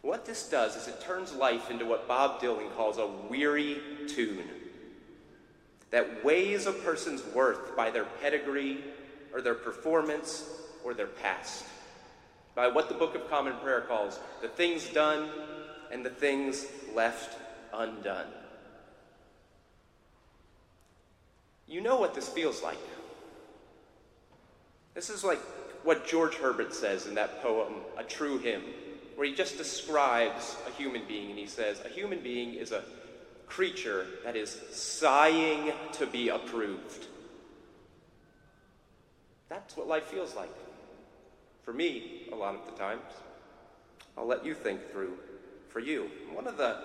What 0.00 0.24
this 0.24 0.48
does 0.48 0.74
is 0.74 0.88
it 0.88 1.02
turns 1.02 1.34
life 1.34 1.70
into 1.70 1.84
what 1.84 2.08
Bob 2.08 2.40
Dylan 2.40 2.74
calls 2.74 2.96
a 2.96 3.06
weary 3.28 3.76
tune 4.08 4.48
that 5.90 6.24
weighs 6.24 6.64
a 6.64 6.72
person's 6.72 7.22
worth 7.34 7.76
by 7.76 7.90
their 7.90 8.06
pedigree 8.22 8.82
or 9.32 9.40
their 9.40 9.54
performance 9.54 10.48
or 10.84 10.94
their 10.94 11.06
past, 11.06 11.64
by 12.54 12.68
what 12.68 12.88
the 12.88 12.94
Book 12.94 13.14
of 13.14 13.28
Common 13.30 13.54
Prayer 13.62 13.82
calls 13.82 14.18
the 14.42 14.48
things 14.48 14.88
done 14.88 15.28
and 15.90 16.04
the 16.04 16.10
things 16.10 16.66
left 16.94 17.36
undone. 17.72 18.26
You 21.66 21.80
know 21.80 22.00
what 22.00 22.14
this 22.14 22.28
feels 22.28 22.62
like. 22.62 22.78
This 24.94 25.08
is 25.08 25.22
like 25.22 25.38
what 25.84 26.06
George 26.06 26.34
Herbert 26.34 26.74
says 26.74 27.06
in 27.06 27.14
that 27.14 27.42
poem, 27.42 27.74
A 27.96 28.02
True 28.02 28.38
Hymn, 28.38 28.62
where 29.14 29.26
he 29.26 29.34
just 29.34 29.56
describes 29.56 30.56
a 30.66 30.70
human 30.72 31.02
being 31.06 31.30
and 31.30 31.38
he 31.38 31.46
says, 31.46 31.80
A 31.84 31.88
human 31.88 32.20
being 32.20 32.54
is 32.54 32.72
a 32.72 32.82
creature 33.46 34.06
that 34.24 34.36
is 34.36 34.60
sighing 34.70 35.72
to 35.92 36.06
be 36.06 36.28
approved. 36.28 37.06
That's 39.50 39.76
what 39.76 39.88
life 39.88 40.04
feels 40.04 40.34
like. 40.34 40.48
For 41.64 41.74
me, 41.74 42.28
a 42.32 42.36
lot 42.36 42.54
of 42.54 42.64
the 42.64 42.72
times. 42.78 43.02
I'll 44.16 44.26
let 44.26 44.46
you 44.46 44.54
think 44.54 44.90
through 44.90 45.18
for 45.68 45.80
you. 45.80 46.08
One 46.32 46.46
of 46.46 46.56
the 46.56 46.78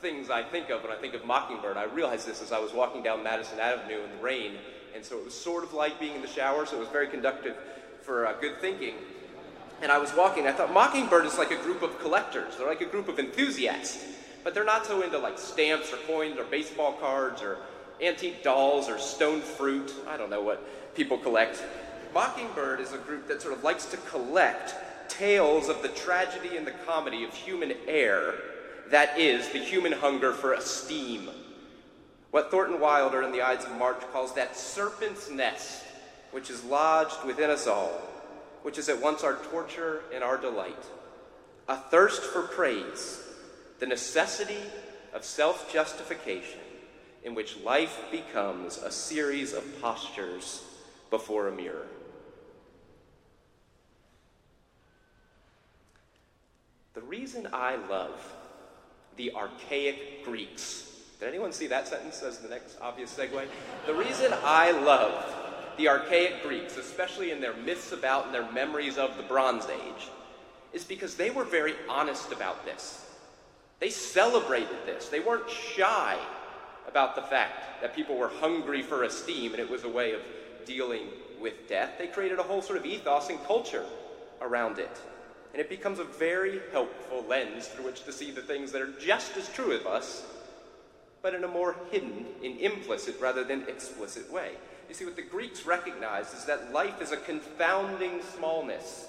things 0.00 0.30
I 0.30 0.42
think 0.42 0.70
of 0.70 0.82
when 0.82 0.92
I 0.92 0.96
think 0.96 1.14
of 1.14 1.24
Mockingbird, 1.24 1.76
I 1.76 1.84
realized 1.84 2.26
this 2.26 2.40
as 2.40 2.52
I 2.52 2.60
was 2.60 2.72
walking 2.72 3.02
down 3.02 3.22
Madison 3.22 3.58
Avenue 3.58 4.02
in 4.04 4.10
the 4.16 4.22
rain, 4.22 4.52
and 4.94 5.04
so 5.04 5.18
it 5.18 5.24
was 5.24 5.34
sort 5.34 5.64
of 5.64 5.74
like 5.74 5.98
being 5.98 6.14
in 6.14 6.22
the 6.22 6.28
shower, 6.28 6.64
so 6.64 6.76
it 6.76 6.80
was 6.80 6.88
very 6.88 7.08
conductive 7.08 7.56
for 8.02 8.26
uh, 8.26 8.34
good 8.40 8.60
thinking. 8.60 8.94
And 9.80 9.90
I 9.90 9.98
was 9.98 10.14
walking, 10.14 10.46
I 10.46 10.52
thought 10.52 10.72
Mockingbird 10.72 11.26
is 11.26 11.38
like 11.38 11.50
a 11.50 11.56
group 11.56 11.82
of 11.82 11.98
collectors. 12.00 12.56
They're 12.56 12.68
like 12.68 12.80
a 12.80 12.86
group 12.86 13.08
of 13.08 13.18
enthusiasts, 13.18 14.04
but 14.44 14.54
they're 14.54 14.64
not 14.64 14.86
so 14.86 15.02
into 15.02 15.18
like 15.18 15.38
stamps 15.38 15.92
or 15.92 15.96
coins 16.06 16.38
or 16.38 16.44
baseball 16.44 16.92
cards 16.94 17.42
or 17.42 17.58
antique 18.00 18.44
dolls 18.44 18.88
or 18.88 18.98
stone 18.98 19.40
fruit. 19.40 19.92
I 20.08 20.16
don't 20.16 20.30
know 20.30 20.42
what 20.42 20.94
people 20.94 21.18
collect. 21.18 21.62
Mockingbird 22.14 22.80
is 22.80 22.92
a 22.92 22.98
group 22.98 23.28
that 23.28 23.40
sort 23.40 23.54
of 23.54 23.64
likes 23.64 23.86
to 23.86 23.96
collect 23.96 24.74
tales 25.08 25.68
of 25.68 25.82
the 25.82 25.88
tragedy 25.88 26.56
and 26.56 26.66
the 26.66 26.72
comedy 26.86 27.24
of 27.24 27.32
human 27.34 27.72
error 27.86 28.34
that 28.90 29.18
is 29.18 29.48
the 29.48 29.58
human 29.58 29.92
hunger 29.92 30.32
for 30.32 30.52
esteem. 30.52 31.28
What 32.30 32.50
Thornton 32.50 32.78
Wilder 32.78 33.22
in 33.22 33.32
the 33.32 33.40
Ides 33.40 33.64
of 33.64 33.76
March 33.78 34.00
calls 34.12 34.34
that 34.34 34.56
serpent's 34.56 35.30
nest, 35.30 35.84
which 36.30 36.50
is 36.50 36.62
lodged 36.64 37.24
within 37.24 37.48
us 37.48 37.66
all, 37.66 37.92
which 38.62 38.78
is 38.78 38.90
at 38.90 39.00
once 39.00 39.24
our 39.24 39.36
torture 39.50 40.02
and 40.14 40.22
our 40.22 40.36
delight. 40.36 40.84
A 41.68 41.76
thirst 41.76 42.22
for 42.22 42.42
praise, 42.42 43.22
the 43.78 43.86
necessity 43.86 44.60
of 45.14 45.24
self 45.24 45.72
justification, 45.72 46.60
in 47.24 47.34
which 47.34 47.58
life 47.60 47.98
becomes 48.10 48.76
a 48.76 48.90
series 48.90 49.54
of 49.54 49.80
postures 49.80 50.62
before 51.10 51.48
a 51.48 51.52
mirror. 51.52 51.86
Reason 57.12 57.46
I 57.52 57.76
love 57.90 58.32
the 59.18 59.34
archaic 59.34 60.24
Greeks, 60.24 60.90
did 61.20 61.28
anyone 61.28 61.52
see 61.52 61.66
that 61.66 61.86
sentence 61.86 62.22
as 62.22 62.38
the 62.38 62.48
next 62.48 62.78
obvious 62.80 63.14
segue? 63.14 63.48
The 63.86 63.92
reason 63.92 64.32
I 64.42 64.70
love 64.70 65.22
the 65.76 65.88
archaic 65.88 66.42
Greeks, 66.42 66.78
especially 66.78 67.30
in 67.30 67.42
their 67.42 67.52
myths 67.52 67.92
about 67.92 68.24
and 68.24 68.34
their 68.34 68.50
memories 68.52 68.96
of 68.96 69.18
the 69.18 69.22
Bronze 69.24 69.66
Age, 69.66 70.08
is 70.72 70.84
because 70.84 71.14
they 71.14 71.28
were 71.28 71.44
very 71.44 71.74
honest 71.86 72.32
about 72.32 72.64
this. 72.64 73.04
They 73.78 73.90
celebrated 73.90 74.86
this. 74.86 75.10
They 75.10 75.20
weren't 75.20 75.50
shy 75.50 76.16
about 76.88 77.14
the 77.14 77.22
fact 77.22 77.82
that 77.82 77.94
people 77.94 78.16
were 78.16 78.28
hungry 78.28 78.80
for 78.80 79.02
esteem 79.02 79.52
and 79.52 79.60
it 79.60 79.68
was 79.68 79.84
a 79.84 79.88
way 79.88 80.14
of 80.14 80.22
dealing 80.64 81.08
with 81.42 81.68
death. 81.68 81.90
They 81.98 82.06
created 82.06 82.38
a 82.38 82.42
whole 82.42 82.62
sort 82.62 82.78
of 82.78 82.86
ethos 82.86 83.28
and 83.28 83.44
culture 83.44 83.84
around 84.40 84.78
it 84.78 84.98
and 85.52 85.60
it 85.60 85.68
becomes 85.68 85.98
a 85.98 86.04
very 86.04 86.60
helpful 86.72 87.24
lens 87.28 87.68
through 87.68 87.84
which 87.84 88.04
to 88.04 88.12
see 88.12 88.30
the 88.30 88.40
things 88.40 88.72
that 88.72 88.82
are 88.82 88.92
just 88.98 89.36
as 89.36 89.48
true 89.50 89.72
of 89.72 89.86
us, 89.86 90.24
but 91.20 91.34
in 91.34 91.44
a 91.44 91.48
more 91.48 91.76
hidden, 91.90 92.26
in 92.42 92.58
implicit 92.58 93.20
rather 93.20 93.44
than 93.44 93.68
explicit 93.68 94.32
way. 94.32 94.52
You 94.88 94.94
see, 94.94 95.04
what 95.04 95.16
the 95.16 95.22
Greeks 95.22 95.66
recognized 95.66 96.34
is 96.34 96.46
that 96.46 96.72
life 96.72 97.00
is 97.00 97.12
a 97.12 97.16
confounding 97.16 98.20
smallness, 98.36 99.08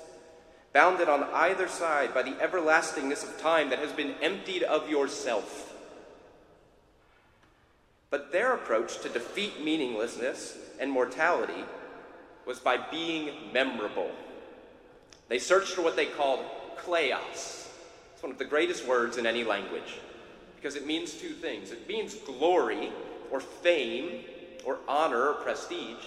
bounded 0.74 1.08
on 1.08 1.24
either 1.34 1.68
side 1.68 2.14
by 2.14 2.24
the 2.24 2.40
everlastingness 2.42 3.24
of 3.24 3.40
time 3.40 3.70
that 3.70 3.80
has 3.80 3.92
been 3.92 4.16
emptied 4.22 4.64
of 4.64 4.90
yourself. 4.90 5.74
But 8.10 8.32
their 8.32 8.54
approach 8.54 9.00
to 9.00 9.10
defeat 9.10 9.64
meaninglessness 9.64 10.58
and 10.80 10.92
mortality 10.92 11.64
was 12.46 12.60
by 12.60 12.78
being 12.78 13.32
memorable. 13.52 14.12
They 15.34 15.40
searched 15.40 15.74
for 15.74 15.82
what 15.82 15.96
they 15.96 16.06
called 16.06 16.42
kleos. 16.78 17.68
It's 18.14 18.22
one 18.22 18.32
of 18.32 18.38
the 18.38 18.46
greatest 18.46 18.86
words 18.86 19.18
in 19.18 19.26
any 19.26 19.44
language 19.44 19.98
because 20.56 20.76
it 20.76 20.86
means 20.86 21.16
two 21.16 21.32
things 21.32 21.72
it 21.72 21.88
means 21.88 22.14
glory 22.14 22.92
or 23.32 23.40
fame 23.40 24.26
or 24.64 24.78
honor 24.88 25.30
or 25.30 25.34
prestige, 25.34 26.06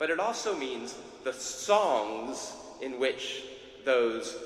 but 0.00 0.10
it 0.10 0.18
also 0.18 0.56
means 0.56 0.96
the 1.22 1.32
songs 1.32 2.52
in 2.82 2.98
which 2.98 3.44
those 3.84 4.36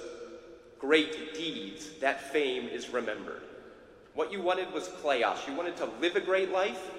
great 0.78 1.32
deeds, 1.32 1.88
that 2.00 2.20
fame 2.34 2.68
is 2.68 2.90
remembered. 2.90 3.40
What 4.12 4.30
you 4.30 4.42
wanted 4.42 4.74
was 4.74 4.88
kleos. 4.88 5.48
You 5.48 5.54
wanted 5.54 5.78
to 5.78 5.88
live 6.02 6.16
a 6.16 6.20
great 6.20 6.52
life 6.52 6.90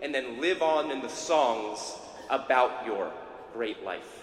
and 0.00 0.14
then 0.14 0.40
live 0.40 0.62
on 0.62 0.90
in 0.90 1.02
the 1.02 1.10
songs 1.10 1.96
about 2.30 2.86
your 2.86 3.12
great 3.52 3.84
life. 3.84 4.21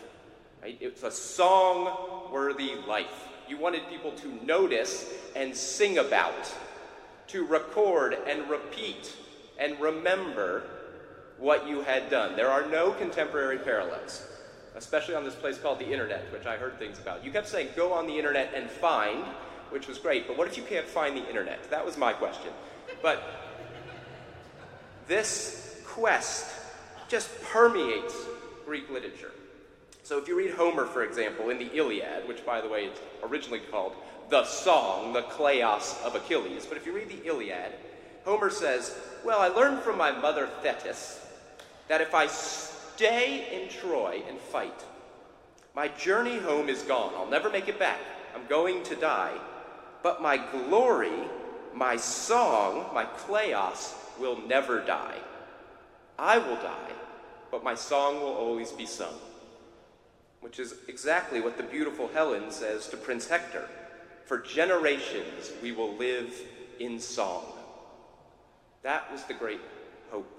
Right? 0.61 0.77
It's 0.81 1.03
a 1.03 1.11
song 1.11 2.31
worthy 2.31 2.73
life. 2.87 3.27
You 3.47 3.57
wanted 3.57 3.87
people 3.89 4.11
to 4.11 4.45
notice 4.45 5.11
and 5.35 5.55
sing 5.55 5.97
about, 5.97 6.53
to 7.27 7.45
record 7.45 8.17
and 8.27 8.49
repeat 8.49 9.15
and 9.57 9.79
remember 9.79 10.63
what 11.37 11.67
you 11.67 11.81
had 11.81 12.09
done. 12.09 12.35
There 12.35 12.49
are 12.49 12.65
no 12.67 12.91
contemporary 12.91 13.57
parallels, 13.57 14.25
especially 14.75 15.15
on 15.15 15.23
this 15.23 15.35
place 15.35 15.57
called 15.57 15.79
the 15.79 15.89
internet, 15.89 16.31
which 16.31 16.45
I 16.45 16.57
heard 16.57 16.77
things 16.77 16.99
about. 16.99 17.23
You 17.23 17.31
kept 17.31 17.47
saying, 17.47 17.69
go 17.75 17.93
on 17.93 18.07
the 18.07 18.17
internet 18.17 18.53
and 18.53 18.69
find, 18.69 19.23
which 19.69 19.87
was 19.87 19.97
great, 19.97 20.27
but 20.27 20.37
what 20.37 20.47
if 20.47 20.57
you 20.57 20.63
can't 20.63 20.87
find 20.87 21.15
the 21.15 21.27
internet? 21.27 21.69
That 21.69 21.85
was 21.85 21.97
my 21.97 22.13
question. 22.13 22.51
But 23.01 23.23
this 25.07 25.81
quest 25.87 26.47
just 27.07 27.29
permeates 27.43 28.15
Greek 28.65 28.89
literature. 28.89 29.31
So 30.09 30.17
if 30.17 30.27
you 30.27 30.35
read 30.35 30.55
Homer, 30.55 30.87
for 30.87 31.03
example, 31.03 31.51
in 31.51 31.59
the 31.59 31.71
Iliad, 31.71 32.27
which 32.27 32.43
by 32.43 32.61
the 32.61 32.67
way 32.67 32.85
is 32.85 32.97
originally 33.21 33.59
called 33.59 33.93
the 34.31 34.43
song, 34.43 35.13
the 35.13 35.21
kleos 35.21 36.03
of 36.03 36.15
Achilles, 36.15 36.65
but 36.65 36.77
if 36.77 36.87
you 36.87 36.93
read 36.93 37.09
the 37.09 37.27
Iliad, 37.27 37.73
Homer 38.25 38.49
says, 38.49 38.97
Well, 39.23 39.39
I 39.39 39.49
learned 39.49 39.83
from 39.83 39.99
my 39.99 40.09
mother 40.09 40.49
Thetis 40.63 41.23
that 41.89 42.01
if 42.01 42.15
I 42.15 42.25
stay 42.25 43.61
in 43.61 43.69
Troy 43.69 44.23
and 44.27 44.39
fight, 44.39 44.83
my 45.75 45.89
journey 45.89 46.39
home 46.39 46.69
is 46.69 46.81
gone. 46.81 47.13
I'll 47.15 47.29
never 47.29 47.51
make 47.51 47.67
it 47.67 47.77
back. 47.77 47.99
I'm 48.33 48.47
going 48.47 48.81
to 48.85 48.95
die. 48.95 49.37
But 50.01 50.23
my 50.23 50.37
glory, 50.37 51.21
my 51.75 51.97
song, 51.97 52.87
my 52.95 53.05
kleos 53.05 53.93
will 54.19 54.41
never 54.47 54.83
die. 54.83 55.19
I 56.17 56.39
will 56.39 56.55
die, 56.55 56.93
but 57.51 57.63
my 57.63 57.75
song 57.75 58.21
will 58.21 58.33
always 58.33 58.71
be 58.71 58.87
sung 58.87 59.13
which 60.41 60.59
is 60.59 60.75
exactly 60.87 61.41
what 61.41 61.57
the 61.57 61.63
beautiful 61.63 62.09
Helen 62.13 62.51
says 62.51 62.87
to 62.87 62.97
Prince 62.97 63.27
Hector. 63.27 63.67
For 64.25 64.37
generations 64.37 65.51
we 65.61 65.71
will 65.71 65.95
live 65.95 66.33
in 66.79 66.99
song. 66.99 67.45
That 68.83 69.11
was 69.11 69.23
the 69.25 69.33
great 69.33 69.59
hope. 70.11 70.29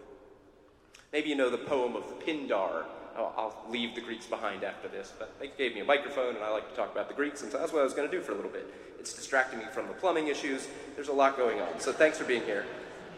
Maybe 1.13 1.29
you 1.29 1.37
know 1.37 1.51
the 1.51 1.59
poem 1.59 1.97
of 1.97 2.05
the 2.09 2.25
Pindar. 2.25 2.85
I'll, 3.17 3.35
I'll 3.37 3.71
leave 3.71 3.95
the 3.95 4.01
Greeks 4.01 4.27
behind 4.27 4.65
after 4.65 4.89
this, 4.89 5.13
but 5.19 5.39
they 5.41 5.49
gave 5.49 5.75
me 5.75 5.81
a 5.81 5.85
microphone 5.85 6.37
and 6.37 6.45
I 6.45 6.51
like 6.51 6.71
to 6.71 6.77
talk 6.77 6.93
about 6.93 7.09
the 7.09 7.15
Greeks, 7.15 7.43
and 7.43 7.51
so 7.51 7.59
that's 7.59 7.73
what 7.73 7.81
I 7.81 7.85
was 7.85 7.93
going 7.93 8.09
to 8.09 8.17
do 8.17 8.23
for 8.23 8.33
a 8.33 8.37
little 8.37 8.51
bit. 8.51 8.73
It's 8.99 9.13
distracting 9.13 9.59
me 9.59 9.65
from 9.73 9.89
the 9.89 9.95
plumbing 9.95 10.29
issues. 10.29 10.69
There's 10.95 11.09
a 11.09 11.13
lot 11.13 11.37
going 11.37 11.61
on, 11.61 11.81
so 11.81 11.93
thanks 11.93 12.19
for 12.19 12.25
being 12.25 12.43
here. 12.43 12.65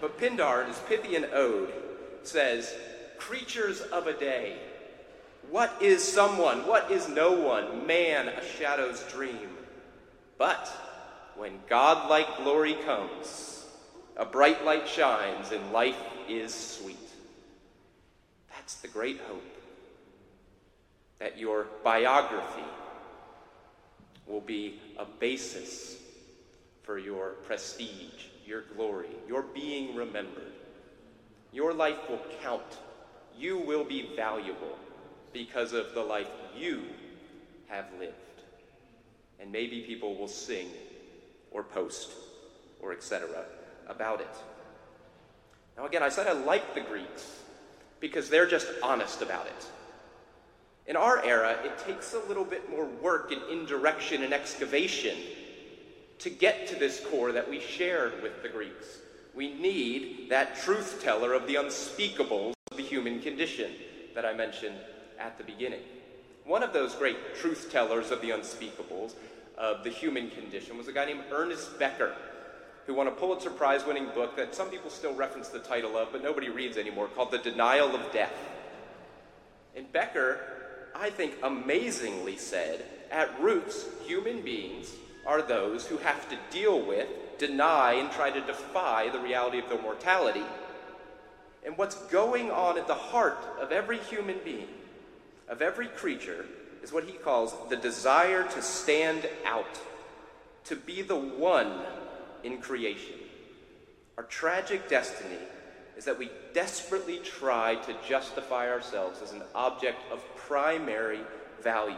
But 0.01 0.19
Pindar, 0.19 0.63
in 0.63 0.69
his 0.69 0.79
Pythian 0.79 1.27
ode, 1.33 1.73
says, 2.23 2.75
Creatures 3.19 3.81
of 3.81 4.09
a 4.09 4.13
day, 4.13 4.57
what 5.53 5.83
is 5.83 6.03
someone? 6.03 6.67
What 6.67 6.91
is 6.91 7.11
no 7.11 7.33
one? 7.33 7.87
Man, 7.87 8.27
a 8.27 8.43
shadow's 8.43 9.03
dream. 9.13 9.51
But 10.39 10.67
when 11.37 11.61
God-like 11.69 12.39
glory 12.39 12.73
comes, 12.87 13.67
a 14.17 14.25
bright 14.25 14.65
light 14.65 14.89
shines 14.89 15.53
and 15.53 15.71
life 15.71 15.99
is 16.27 16.55
sweet. 16.55 16.97
That's 18.55 18.77
the 18.77 18.89
great 18.89 19.21
hope. 19.29 19.45
That 21.19 21.39
your 21.39 21.67
biography 21.85 22.65
will 24.27 24.41
be 24.41 24.81
a 24.99 25.05
basis 25.05 25.99
for 26.83 26.99
your 26.99 27.33
prestige, 27.45 28.29
your 28.47 28.63
glory, 28.75 29.11
your 29.29 29.43
being 29.43 29.97
remembered. 29.97 30.55
Your 31.53 31.75
life 31.75 32.09
will 32.09 32.23
count. 32.43 32.79
You 33.37 33.59
will 33.59 33.85
be 33.85 34.17
valuable 34.17 34.79
because 35.33 35.73
of 35.73 35.95
the 35.95 36.01
life 36.01 36.29
you 36.57 36.83
have 37.69 37.87
lived. 37.99 38.15
And 39.41 39.51
maybe 39.51 39.81
people 39.81 40.15
will 40.17 40.29
sing 40.29 40.69
or 41.51 41.63
post 41.63 42.13
or 42.81 42.93
etc. 42.93 43.45
about 43.89 44.21
it. 44.21 44.35
Now, 45.77 45.87
again, 45.87 46.03
I 46.03 46.09
said 46.09 46.27
I 46.27 46.33
like 46.33 46.75
the 46.75 46.81
Greeks 46.81 47.41
because 48.01 48.29
they're 48.29 48.47
just 48.47 48.69
honest 48.83 49.23
about 49.23 49.47
it. 49.47 49.67
In 50.87 50.97
our 50.97 51.25
era, 51.25 51.57
it 51.65 51.79
takes 51.79 52.13
a 52.15 52.19
little 52.29 52.45
bit 52.45 52.69
more 52.69 52.85
work 52.85 53.31
and 53.31 53.41
indirection 53.51 54.25
and 54.25 54.35
excavation 54.35 55.17
to 56.19 56.31
get 56.31 56.67
to 56.69 56.77
this 56.77 57.01
core 57.07 57.33
that 57.33 57.49
we 57.49 57.61
shared 57.61 58.23
with 58.23 58.43
the 58.43 58.49
Greeks. 58.49 58.99
We 59.35 59.55
need 59.55 60.29
that 60.31 60.57
truth 60.57 61.01
teller 61.03 61.33
of 61.33 61.47
the 61.47 61.55
unspeakables 61.55 62.53
of 62.71 62.77
the 62.77 62.83
human 62.83 63.21
condition 63.21 63.73
that 64.15 64.27
I 64.27 64.35
mentioned 64.35 64.77
at 65.23 65.39
the 65.39 65.45
beginning. 65.45 65.81
One 66.45 66.63
of 66.63 66.73
those 66.73 66.95
great 66.95 67.37
truth 67.37 67.71
tellers 67.71 68.11
of 68.11 68.21
the 68.21 68.31
unspeakables 68.31 69.15
of 69.57 69.85
the 69.85 69.91
human 69.91 70.31
condition 70.31 70.77
was 70.77 70.89
a 70.89 70.93
guy 70.93 71.05
named 71.05 71.23
Ernest 71.31 71.79
Becker, 71.79 72.15
who 72.87 72.95
won 72.95 73.07
a 73.07 73.13
Pulitzer 73.13 73.51
Prize 73.51 73.87
winning 73.87 74.07
book 74.15 74.37
that 74.37 74.55
some 74.55 74.69
people 74.69 74.91
still 74.91 75.15
reference 75.15 75.49
the 75.49 75.61
title 75.61 75.97
of, 75.97 76.11
but 76.11 76.23
nobody 76.23 76.49
reads 76.49 76.77
anymore, 76.77 77.07
called 77.07 77.31
The 77.31 77.39
Denial 77.39 77.95
of 77.95 78.13
Death. 78.13 78.35
And 79.77 79.91
Becker, 79.93 80.41
I 80.95 81.11
think, 81.11 81.35
amazingly 81.45 82.37
said 82.37 82.85
at 83.11 83.41
roots, 83.41 83.87
human 84.05 84.43
beings 84.43 84.93
are 85.25 85.43
those 85.43 85.87
who 85.87 85.99
have 85.99 86.29
to 86.31 86.39
deal 86.51 86.85
with, 86.85 87.07
deny, 87.39 87.93
and 87.93 88.11
try 88.11 88.31
to 88.31 88.41
defy 88.41 89.09
the 89.11 89.21
reality 89.21 89.61
of 89.61 89.69
their 89.69 89.81
mortality. 89.81 90.43
And 91.65 91.79
what's 91.79 91.95
going 92.07 92.51
on 92.51 92.77
at 92.77 92.89
the 92.89 92.95
heart 92.95 93.39
of 93.61 93.71
every 93.71 93.99
human 93.99 94.39
being 94.45 94.67
of 95.53 95.61
every 95.61 95.87
creature 95.87 96.47
is 96.83 96.93
what 96.93 97.05
he 97.05 97.13
calls 97.13 97.55
the 97.69 97.77
desire 97.77 98.43
to 98.43 98.63
stand 98.63 99.29
out, 99.45 99.79
to 100.65 100.75
be 100.75 101.03
the 101.03 101.15
one 101.15 101.71
in 102.43 102.57
creation. 102.57 103.17
Our 104.17 104.25
tragic 104.25 104.89
destiny 104.89 105.39
is 105.95 106.07
that 106.07 106.19
we 106.19 106.31
desperately 106.55 107.19
try 107.19 107.75
to 107.75 107.95
justify 108.09 108.71
ourselves 108.71 109.21
as 109.21 109.33
an 109.33 109.43
object 109.55 109.99
of 110.11 110.25
primary 110.37 111.21
value. 111.63 111.97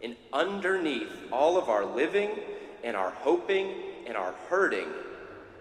And 0.00 0.16
underneath 0.32 1.12
all 1.30 1.58
of 1.58 1.68
our 1.68 1.84
living 1.84 2.30
and 2.82 2.96
our 2.96 3.10
hoping 3.10 3.70
and 4.06 4.16
our 4.16 4.32
hurting, 4.48 4.88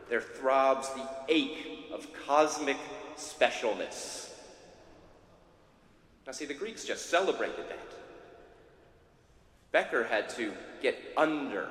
there 0.09 0.21
throbs 0.21 0.89
the 0.93 1.07
ache 1.27 1.89
of 1.91 2.07
cosmic 2.25 2.77
specialness 3.17 4.28
now, 6.29 6.33
see, 6.33 6.45
the 6.45 6.53
Greeks 6.53 6.85
just 6.85 7.09
celebrated 7.09 7.67
that. 7.69 7.87
Becker 9.71 10.03
had 10.03 10.29
to 10.29 10.53
get 10.79 10.95
under 11.17 11.69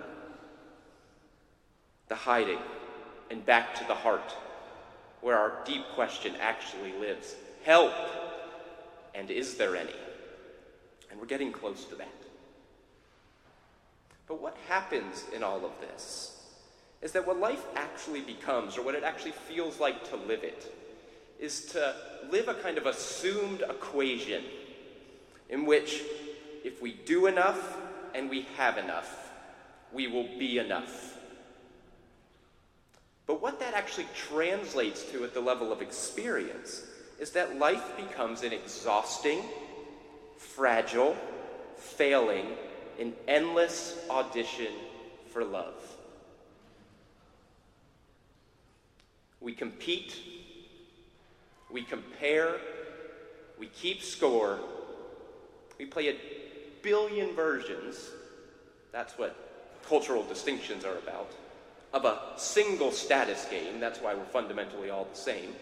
the 2.09 2.17
hiding 2.17 2.59
and 3.31 3.47
back 3.47 3.77
to 3.77 3.85
the 3.87 3.95
heart, 3.95 4.35
where 5.21 5.39
our 5.39 5.53
deep 5.65 5.85
question 5.95 6.35
actually 6.41 6.93
lives 6.95 7.37
help, 7.65 7.93
and 9.15 9.31
is 9.31 9.55
there 9.55 9.77
any? 9.77 9.95
And 11.09 11.21
we're 11.21 11.27
getting 11.27 11.53
close 11.53 11.85
to 11.85 11.95
that. 11.95 12.09
But 14.27 14.43
what 14.43 14.57
happens 14.67 15.25
in 15.33 15.45
all 15.45 15.65
of 15.65 15.71
this 15.81 16.37
is 17.01 17.13
that 17.13 17.25
what 17.25 17.39
life 17.39 17.65
actually 17.77 18.23
becomes, 18.23 18.77
or 18.77 18.83
what 18.83 18.97
it 18.97 19.05
actually 19.05 19.35
feels 19.47 19.79
like 19.79 20.11
to 20.11 20.17
live 20.17 20.43
it, 20.43 20.75
is 21.39 21.67
to 21.67 21.95
live 22.31 22.49
a 22.49 22.55
kind 22.55 22.79
of 22.79 22.87
assumed 22.87 23.63
equation 23.63 24.43
in 25.49 25.65
which 25.65 26.03
if 26.65 26.83
we 26.83 26.93
do 26.93 27.27
enough 27.27 27.77
and 28.15 28.29
we 28.29 28.43
have 28.57 28.79
enough, 28.79 29.33
we 29.93 30.07
will 30.07 30.29
be 30.39 30.59
enough. 30.59 31.17
But 33.27 33.43
what 33.43 33.61
that 33.61 33.75
actually 33.75 34.07
translates 34.15 35.05
to 35.13 35.25
at 35.25 35.35
the 35.35 35.41
level 35.41 35.73
of 35.73 35.83
experience 35.83 36.83
is 37.21 37.31
that 37.33 37.59
life 37.59 37.97
becomes 37.97 38.43
an 38.43 38.53
exhausting, 38.53 39.43
fragile, 40.37 41.17
failing, 41.77 42.47
an 42.99 43.13
endless 43.27 43.99
audition 44.11 44.73
for 45.31 45.45
love. 45.45 45.75
We 49.41 49.53
compete 49.53 50.17
we 51.71 51.83
compare, 51.83 52.57
we 53.59 53.67
keep 53.67 54.03
score, 54.03 54.59
we 55.79 55.87
play 55.87 56.09
a 56.09 56.17
billion 56.83 57.35
versions. 57.35 58.11
That's 58.93 59.19
what 59.19 59.81
cultural 59.89 60.25
distinctions 60.25 60.85
are 60.85 60.97
about. 60.99 61.33
Of 61.93 62.05
a 62.05 62.21
single 62.37 62.93
status 62.93 63.47
game, 63.51 63.81
that's 63.81 64.01
why 64.01 64.15
we're 64.15 64.25
fundamentally 64.25 64.91
all 64.91 65.07
the 65.11 65.19
same. 65.19 65.55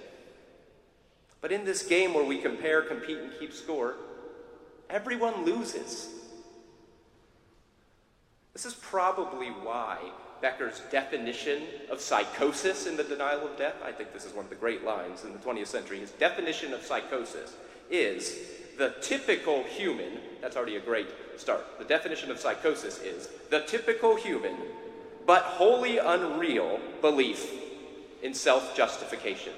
But 1.41 1.53
in 1.53 1.65
this 1.65 1.83
game 1.83 2.15
where 2.15 2.25
we 2.25 2.39
compare, 2.39 2.83
compete, 2.83 3.19
and 3.19 3.31
keep 3.39 3.53
score, 3.53 3.95
everyone 4.91 5.45
loses. 5.45 6.09
This 8.53 8.67
is 8.67 8.75
probably 8.75 9.49
why 9.49 9.99
Becker's 10.41 10.83
definition 10.91 11.63
of 11.91 12.01
psychosis 12.01 12.87
in 12.87 12.97
The 12.97 13.05
Denial 13.05 13.47
of 13.47 13.57
Death, 13.57 13.77
I 13.85 13.93
think 13.93 14.13
this 14.13 14.25
is 14.25 14.33
one 14.33 14.45
of 14.45 14.51
the 14.51 14.57
great 14.57 14.85
lines 14.85 15.25
in 15.25 15.33
the 15.33 15.39
20th 15.39 15.69
century, 15.69 15.99
his 15.99 16.11
definition 16.13 16.73
of 16.73 16.83
psychosis 16.83 17.55
is 17.91 18.37
the 18.79 18.95
typical 19.01 19.63
human, 19.65 20.19
that's 20.41 20.57
already 20.57 20.77
a 20.77 20.81
great 20.81 21.09
start. 21.37 21.65
The 21.79 21.85
definition 21.85 22.31
of 22.31 22.39
psychosis 22.39 23.01
is 23.01 23.29
the 23.51 23.61
typical 23.61 24.17
human, 24.17 24.57
but 25.27 25.43
wholly 25.43 25.99
unreal 25.99 26.81
belief 27.01 27.51
in 28.23 28.35
self 28.35 28.77
justification. 28.77 29.53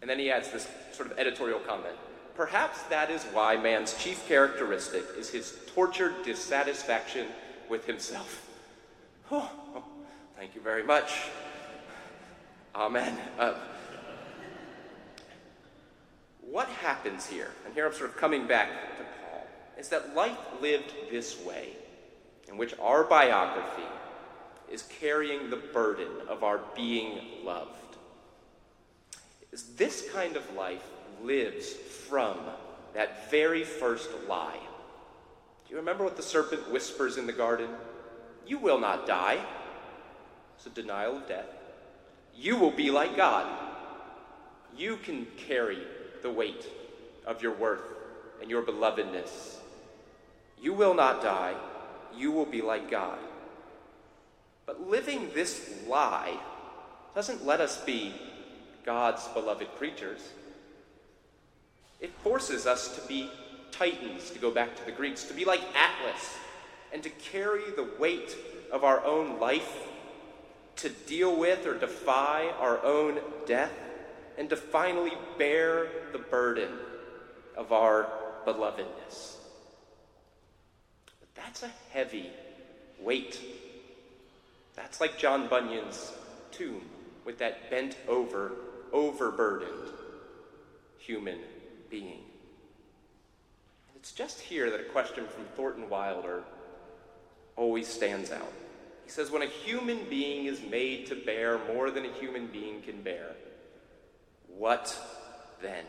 And 0.00 0.10
then 0.10 0.18
he 0.18 0.30
adds 0.30 0.50
this 0.50 0.68
sort 0.92 1.10
of 1.10 1.18
editorial 1.18 1.60
comment. 1.60 1.94
Perhaps 2.34 2.82
that 2.84 3.10
is 3.10 3.22
why 3.24 3.56
man's 3.56 3.96
chief 4.02 4.26
characteristic 4.26 5.04
is 5.18 5.30
his 5.30 5.58
tortured 5.74 6.14
dissatisfaction 6.24 7.26
with 7.68 7.86
himself. 7.86 8.48
Oh, 9.30 9.50
thank 10.36 10.54
you 10.54 10.60
very 10.60 10.82
much. 10.82 11.12
Amen. 12.74 13.18
Uh, 13.38 13.54
what 16.40 16.68
happens 16.68 17.26
here, 17.26 17.50
and 17.64 17.74
here 17.74 17.86
I'm 17.86 17.94
sort 17.94 18.10
of 18.10 18.16
coming 18.16 18.46
back 18.46 18.68
to 18.98 19.04
Paul, 19.04 19.46
is 19.78 19.88
that 19.88 20.14
life 20.14 20.38
lived 20.60 20.92
this 21.10 21.38
way, 21.44 21.70
in 22.48 22.56
which 22.56 22.74
our 22.78 23.04
biography 23.04 23.88
is 24.70 24.82
carrying 25.00 25.50
the 25.50 25.56
burden 25.56 26.08
of 26.28 26.42
our 26.42 26.60
being 26.74 27.20
loved. 27.44 27.96
Is 29.50 29.74
this 29.76 30.10
kind 30.12 30.36
of 30.36 30.54
life 30.54 30.84
lives 31.22 31.72
from 31.72 32.38
that 32.94 33.30
very 33.30 33.64
first 33.64 34.10
lie. 34.28 34.58
Do 35.66 35.70
you 35.70 35.76
remember 35.76 36.04
what 36.04 36.16
the 36.16 36.22
serpent 36.22 36.70
whispers 36.70 37.16
in 37.16 37.26
the 37.26 37.32
garden? 37.32 37.70
You 38.46 38.58
will 38.58 38.78
not 38.78 39.06
die. 39.06 39.38
It's 40.56 40.66
a 40.66 40.70
denial 40.70 41.16
of 41.16 41.28
death. 41.28 41.46
You 42.36 42.56
will 42.56 42.70
be 42.70 42.90
like 42.90 43.16
God. 43.16 43.46
You 44.76 44.96
can 44.96 45.26
carry 45.36 45.78
the 46.22 46.30
weight 46.30 46.66
of 47.26 47.42
your 47.42 47.52
worth 47.52 47.82
and 48.40 48.50
your 48.50 48.62
belovedness. 48.62 49.56
You 50.60 50.72
will 50.72 50.94
not 50.94 51.22
die, 51.22 51.54
you 52.16 52.30
will 52.30 52.46
be 52.46 52.62
like 52.62 52.90
God. 52.90 53.18
But 54.66 54.88
living 54.88 55.30
this 55.34 55.82
lie 55.88 56.38
doesn't 57.14 57.44
let 57.44 57.60
us 57.60 57.84
be 57.84 58.14
God's 58.84 59.26
beloved 59.28 59.68
creatures. 59.76 60.20
It 62.00 62.12
forces 62.22 62.66
us 62.66 62.96
to 62.96 63.06
be 63.06 63.30
titans, 63.70 64.30
to 64.30 64.38
go 64.38 64.50
back 64.50 64.76
to 64.76 64.84
the 64.84 64.92
Greeks, 64.92 65.24
to 65.24 65.34
be 65.34 65.44
like 65.44 65.60
Atlas, 65.76 66.36
and 66.92 67.02
to 67.02 67.10
carry 67.10 67.70
the 67.76 67.88
weight 67.98 68.36
of 68.70 68.84
our 68.84 69.04
own 69.04 69.38
life, 69.40 69.88
to 70.76 70.88
deal 70.88 71.36
with 71.36 71.66
or 71.66 71.78
defy 71.78 72.50
our 72.58 72.82
own 72.84 73.18
death, 73.46 73.72
and 74.38 74.48
to 74.50 74.56
finally 74.56 75.12
bear 75.38 75.86
the 76.12 76.18
burden 76.18 76.70
of 77.56 77.72
our 77.72 78.08
belovedness. 78.46 79.36
But 81.20 81.34
that's 81.34 81.62
a 81.62 81.70
heavy 81.92 82.30
weight. 83.00 83.40
That's 84.74 85.00
like 85.00 85.18
John 85.18 85.48
Bunyan's 85.48 86.12
tomb 86.50 86.82
with 87.24 87.38
that 87.38 87.70
bent 87.70 87.96
over, 88.08 88.52
overburdened 88.92 89.90
human 90.98 91.38
being. 91.90 92.22
It's 93.96 94.12
just 94.12 94.40
here 94.40 94.70
that 94.70 94.80
a 94.80 94.84
question 94.84 95.26
from 95.26 95.44
Thornton 95.56 95.88
Wilder 95.88 96.42
always 97.56 97.86
stands 97.86 98.30
out. 98.30 98.52
He 99.04 99.10
says, 99.10 99.30
When 99.30 99.42
a 99.42 99.46
human 99.46 99.98
being 100.08 100.46
is 100.46 100.60
made 100.62 101.06
to 101.06 101.14
bear 101.14 101.58
more 101.72 101.90
than 101.90 102.04
a 102.04 102.12
human 102.12 102.46
being 102.46 102.82
can 102.82 103.02
bear, 103.02 103.30
what 104.48 104.96
then? 105.60 105.84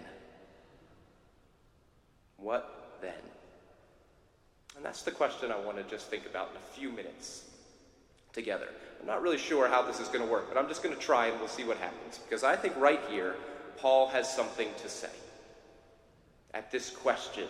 What 2.38 2.98
then? 3.02 3.14
And 4.76 4.84
that's 4.84 5.04
the 5.04 5.12
question 5.12 5.52
I 5.52 5.60
want 5.60 5.78
to 5.78 5.84
just 5.84 6.08
think 6.08 6.26
about 6.26 6.50
in 6.52 6.58
a 6.58 6.78
few 6.78 6.92
minutes 6.92 7.44
together. 8.34 8.68
I'm 9.00 9.08
not 9.08 9.22
really 9.22 9.38
sure 9.38 9.68
how 9.68 9.82
this 9.82 10.00
is 10.00 10.08
going 10.08 10.26
to 10.26 10.32
work, 10.32 10.48
but 10.50 10.58
I'm 10.58 10.68
just 10.68 10.82
going 10.82 10.96
to 10.96 11.02
try 11.02 11.28
and 11.28 11.40
we'll 11.40 11.48
see 11.48 11.64
what 11.64 11.78
happens. 11.78 12.18
Because 12.18 12.44
I 12.44 12.56
think 12.56 12.76
right 12.78 13.02
here, 13.10 13.36
Paul 13.78 14.08
has 14.08 14.34
something 14.34 14.70
to 14.82 14.90
say 14.90 15.10
at 16.54 16.72
this 16.72 16.90
question 16.90 17.48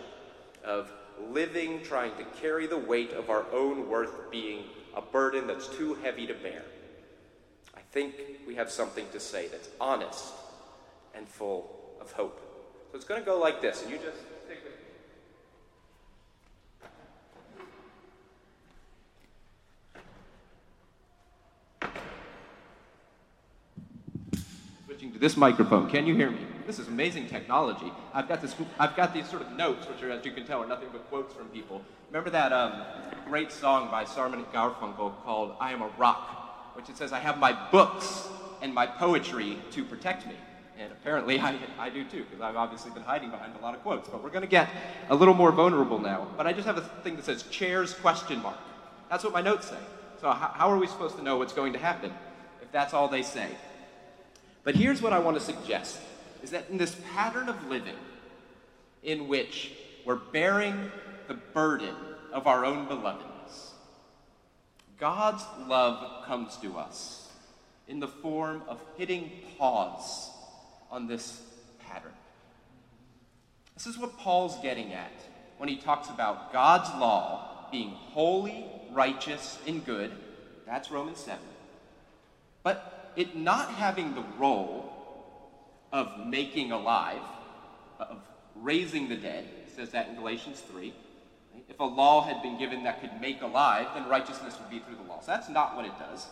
of 0.64 0.90
living, 1.30 1.82
trying 1.82 2.16
to 2.16 2.24
carry 2.40 2.66
the 2.66 2.78
weight 2.78 3.12
of 3.12 3.30
our 3.30 3.44
own 3.52 3.88
worth 3.88 4.30
being 4.30 4.64
a 4.94 5.00
burden 5.00 5.46
that's 5.46 5.68
too 5.68 5.94
heavy 5.94 6.26
to 6.26 6.34
bear. 6.34 6.62
I 7.76 7.80
think 7.92 8.14
we 8.46 8.54
have 8.54 8.70
something 8.70 9.06
to 9.12 9.20
say 9.20 9.48
that's 9.48 9.68
honest 9.80 10.32
and 11.14 11.28
full 11.28 11.96
of 12.00 12.12
hope. 12.12 12.40
So 12.90 12.96
it's 12.96 13.04
going 13.04 13.20
to 13.20 13.26
go 13.26 13.38
like 13.38 13.60
this, 13.60 13.82
and 13.82 13.90
you 13.90 13.98
just 13.98 14.18
stick 14.44 14.62
with 14.62 14.72
me. 24.32 24.40
Switching 24.86 25.12
to 25.12 25.18
this 25.18 25.36
microphone, 25.36 25.90
can 25.90 26.06
you 26.06 26.14
hear 26.14 26.30
me? 26.30 26.53
This 26.66 26.78
is 26.78 26.88
amazing 26.88 27.28
technology. 27.28 27.92
I've 28.14 28.26
got 28.26 28.40
this. 28.40 28.54
I've 28.78 28.96
got 28.96 29.12
these 29.12 29.28
sort 29.28 29.42
of 29.42 29.52
notes, 29.52 29.86
which 29.86 30.02
are, 30.02 30.10
as 30.10 30.24
you 30.24 30.32
can 30.32 30.46
tell, 30.46 30.62
are 30.62 30.66
nothing 30.66 30.88
but 30.92 31.08
quotes 31.10 31.34
from 31.34 31.48
people. 31.48 31.82
Remember 32.08 32.30
that 32.30 32.52
um, 32.52 32.82
great 33.28 33.52
song 33.52 33.90
by 33.90 34.04
Simon 34.04 34.44
Garfunkel 34.52 35.12
called 35.24 35.56
"I 35.60 35.72
Am 35.72 35.82
a 35.82 35.90
Rock," 35.98 36.74
which 36.74 36.88
it 36.88 36.96
says, 36.96 37.12
"I 37.12 37.18
have 37.18 37.38
my 37.38 37.52
books 37.70 38.28
and 38.62 38.72
my 38.72 38.86
poetry 38.86 39.58
to 39.72 39.84
protect 39.84 40.26
me." 40.26 40.34
And 40.78 40.90
apparently 40.90 41.38
I, 41.40 41.58
I 41.78 41.90
do 41.90 42.02
too, 42.04 42.24
because 42.24 42.40
I've 42.40 42.56
obviously 42.56 42.92
been 42.92 43.02
hiding 43.02 43.30
behind 43.30 43.54
a 43.56 43.62
lot 43.62 43.74
of 43.74 43.82
quotes. 43.82 44.08
But 44.08 44.22
we're 44.22 44.30
going 44.30 44.42
to 44.42 44.48
get 44.48 44.70
a 45.10 45.14
little 45.14 45.34
more 45.34 45.52
vulnerable 45.52 45.98
now. 45.98 46.28
But 46.36 46.46
I 46.46 46.54
just 46.54 46.66
have 46.66 46.78
a 46.78 46.82
thing 47.02 47.16
that 47.16 47.26
says 47.26 47.42
chairs 47.44 47.92
question 47.92 48.42
mark. 48.42 48.58
That's 49.10 49.22
what 49.22 49.34
my 49.34 49.42
notes 49.42 49.68
say. 49.68 49.78
So 50.20 50.30
how 50.30 50.70
are 50.70 50.78
we 50.78 50.86
supposed 50.86 51.16
to 51.18 51.22
know 51.22 51.36
what's 51.36 51.52
going 51.52 51.74
to 51.74 51.78
happen 51.78 52.10
if 52.62 52.72
that's 52.72 52.94
all 52.94 53.08
they 53.08 53.22
say? 53.22 53.50
But 54.62 54.74
here's 54.74 55.02
what 55.02 55.12
I 55.12 55.18
want 55.18 55.36
to 55.36 55.42
suggest 55.42 56.00
is 56.44 56.50
that 56.50 56.68
in 56.68 56.76
this 56.76 56.94
pattern 57.14 57.48
of 57.48 57.68
living 57.68 57.96
in 59.02 59.28
which 59.28 59.72
we're 60.04 60.14
bearing 60.14 60.92
the 61.26 61.32
burden 61.32 61.96
of 62.34 62.46
our 62.46 62.66
own 62.66 62.86
belovedness, 62.86 63.70
God's 64.98 65.42
love 65.66 66.26
comes 66.26 66.58
to 66.58 66.76
us 66.76 67.32
in 67.88 67.98
the 67.98 68.08
form 68.08 68.62
of 68.68 68.78
hitting 68.98 69.32
pause 69.56 70.28
on 70.90 71.06
this 71.06 71.40
pattern. 71.88 72.12
This 73.74 73.86
is 73.86 73.96
what 73.96 74.18
Paul's 74.18 74.60
getting 74.60 74.92
at 74.92 75.12
when 75.56 75.70
he 75.70 75.76
talks 75.76 76.10
about 76.10 76.52
God's 76.52 76.90
law 77.00 77.68
being 77.72 77.88
holy, 77.88 78.66
righteous, 78.92 79.58
and 79.66 79.82
good. 79.82 80.12
That's 80.66 80.90
Romans 80.90 81.20
7. 81.20 81.40
But 82.62 83.12
it 83.16 83.34
not 83.34 83.70
having 83.70 84.14
the 84.14 84.24
role 84.38 84.93
of 85.94 86.26
making 86.26 86.72
alive, 86.72 87.22
of 88.00 88.18
raising 88.56 89.08
the 89.08 89.14
dead. 89.14 89.44
It 89.64 89.72
says 89.76 89.90
that 89.90 90.08
in 90.08 90.16
Galatians 90.16 90.60
3. 90.68 90.92
If 91.68 91.78
a 91.78 91.84
law 91.84 92.26
had 92.26 92.42
been 92.42 92.58
given 92.58 92.82
that 92.82 93.00
could 93.00 93.20
make 93.20 93.40
alive, 93.42 93.86
then 93.94 94.08
righteousness 94.08 94.58
would 94.58 94.68
be 94.68 94.80
through 94.80 94.96
the 94.96 95.08
law. 95.08 95.20
So 95.20 95.28
that's 95.28 95.48
not 95.48 95.76
what 95.76 95.84
it 95.84 95.96
does. 95.96 96.26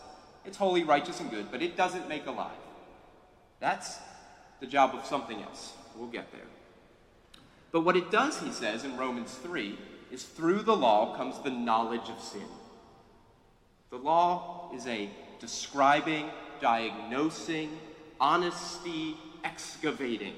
It's 0.45 0.57
holy, 0.57 0.83
righteous, 0.83 1.21
and 1.21 1.31
good, 1.31 1.47
but 1.53 1.63
it 1.63 1.77
doesn't 1.77 2.09
make 2.09 2.27
alive. 2.27 2.51
That's 3.61 4.01
the 4.59 4.67
job 4.67 4.97
of 4.97 5.07
something 5.07 5.41
else. 5.41 5.75
We'll 5.97 6.09
get 6.09 6.33
there. 6.33 6.41
But 7.71 7.83
what 7.83 7.97
it 7.97 8.11
does, 8.11 8.41
he 8.41 8.51
says 8.51 8.83
in 8.83 8.97
Romans 8.97 9.33
3, 9.45 9.79
is 10.11 10.25
through 10.25 10.63
the 10.63 10.77
law 10.77 11.17
comes 11.17 11.39
the 11.39 11.51
knowledge 11.51 12.09
of 12.09 12.21
sin. 12.21 12.43
The 13.91 13.97
law 13.97 14.73
is 14.75 14.89
a 14.89 15.09
describing, 15.39 16.31
diagnosing, 16.61 17.79
honesty, 18.21 19.17
excavating 19.45 20.35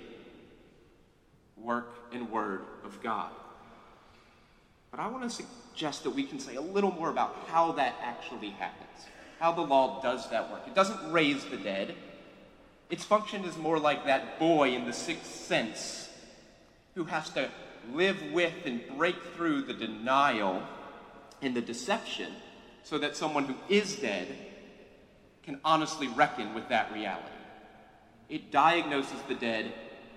work 1.56 1.96
and 2.12 2.30
word 2.30 2.62
of 2.84 3.02
God. 3.02 3.30
But 4.90 5.00
I 5.00 5.08
want 5.08 5.24
to 5.24 5.30
suggest 5.30 6.04
that 6.04 6.10
we 6.10 6.22
can 6.22 6.38
say 6.38 6.54
a 6.54 6.60
little 6.60 6.92
more 6.92 7.10
about 7.10 7.34
how 7.48 7.72
that 7.72 7.96
actually 8.00 8.50
happens, 8.50 9.06
how 9.40 9.52
the 9.52 9.62
law 9.62 10.00
does 10.02 10.30
that 10.30 10.50
work. 10.52 10.62
It 10.66 10.74
doesn't 10.74 11.10
raise 11.10 11.44
the 11.46 11.56
dead. 11.56 11.94
Its 12.90 13.04
function 13.04 13.44
is 13.44 13.56
more 13.56 13.78
like 13.78 14.06
that 14.06 14.38
boy 14.38 14.70
in 14.70 14.84
the 14.84 14.92
sixth 14.92 15.34
sense 15.34 16.08
who 16.94 17.04
has 17.04 17.30
to 17.30 17.50
live 17.92 18.22
with 18.32 18.54
and 18.64 18.80
break 18.96 19.16
through 19.34 19.62
the 19.62 19.74
denial 19.74 20.62
and 21.42 21.54
the 21.54 21.60
deception 21.60 22.32
so 22.84 22.98
that 22.98 23.16
someone 23.16 23.44
who 23.44 23.54
is 23.68 23.96
dead 23.96 24.28
can 25.42 25.60
honestly 25.64 26.06
reckon 26.08 26.54
with 26.54 26.68
that 26.68 26.92
reality. 26.92 27.34
It 28.28 28.50
diagnoses 28.50 29.20
the 29.28 29.34
dead 29.34 29.72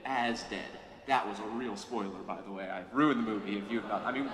as 0.06 0.44
dead. 0.44 0.70
That 1.08 1.28
was 1.28 1.40
a 1.40 1.58
real 1.58 1.76
spoiler, 1.76 2.20
by 2.26 2.40
the 2.46 2.52
way. 2.52 2.70
I've 2.70 2.94
ruined 2.94 3.20
the 3.20 3.30
movie 3.30 3.58
if 3.58 3.64
you've 3.70 3.88
not. 3.88 4.06
I 4.06 4.12
mean, 4.12 4.30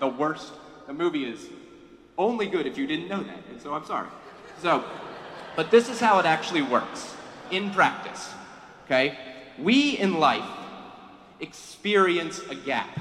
the 0.00 0.08
worst. 0.08 0.52
The 0.86 0.92
movie 0.92 1.24
is 1.24 1.48
only 2.18 2.46
good 2.46 2.66
if 2.66 2.78
you 2.78 2.86
didn't 2.86 3.08
know 3.08 3.22
that, 3.22 3.38
and 3.50 3.60
so 3.60 3.74
I'm 3.74 3.84
sorry. 3.84 4.08
So, 4.62 4.84
but 5.54 5.70
this 5.70 5.88
is 5.88 6.00
how 6.00 6.18
it 6.18 6.26
actually 6.26 6.62
works 6.62 7.14
in 7.50 7.70
practice. 7.70 8.32
Okay? 8.84 9.18
We 9.58 9.98
in 9.98 10.18
life 10.20 10.48
experience 11.40 12.40
a 12.48 12.54
gap 12.54 13.00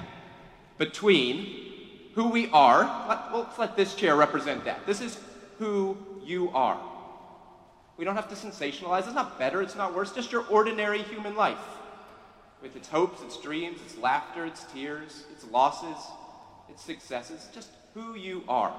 between 0.77 1.65
who 2.15 2.29
we 2.29 2.49
are. 2.49 3.07
Let, 3.07 3.35
let's 3.35 3.59
let 3.59 3.77
this 3.77 3.95
chair 3.95 4.15
represent 4.15 4.65
that. 4.65 4.85
This 4.85 5.01
is 5.01 5.19
who 5.59 5.97
you 6.23 6.49
are. 6.51 6.79
We 7.97 8.03
don't 8.05 8.15
have 8.15 8.29
to 8.29 8.35
sensationalize. 8.35 9.05
It's 9.05 9.15
not 9.15 9.39
better, 9.39 9.61
it's 9.61 9.75
not 9.75 9.95
worse, 9.95 10.11
just 10.11 10.31
your 10.31 10.45
ordinary 10.47 11.01
human 11.03 11.35
life 11.35 11.59
with 12.61 12.75
its 12.75 12.87
hopes, 12.87 13.21
its 13.21 13.37
dreams, 13.37 13.79
its 13.85 13.97
laughter, 13.97 14.45
its 14.45 14.65
tears, 14.73 15.23
its 15.31 15.45
losses, 15.51 15.97
its 16.69 16.83
successes, 16.83 17.47
just 17.53 17.69
who 17.93 18.15
you 18.15 18.43
are. 18.47 18.73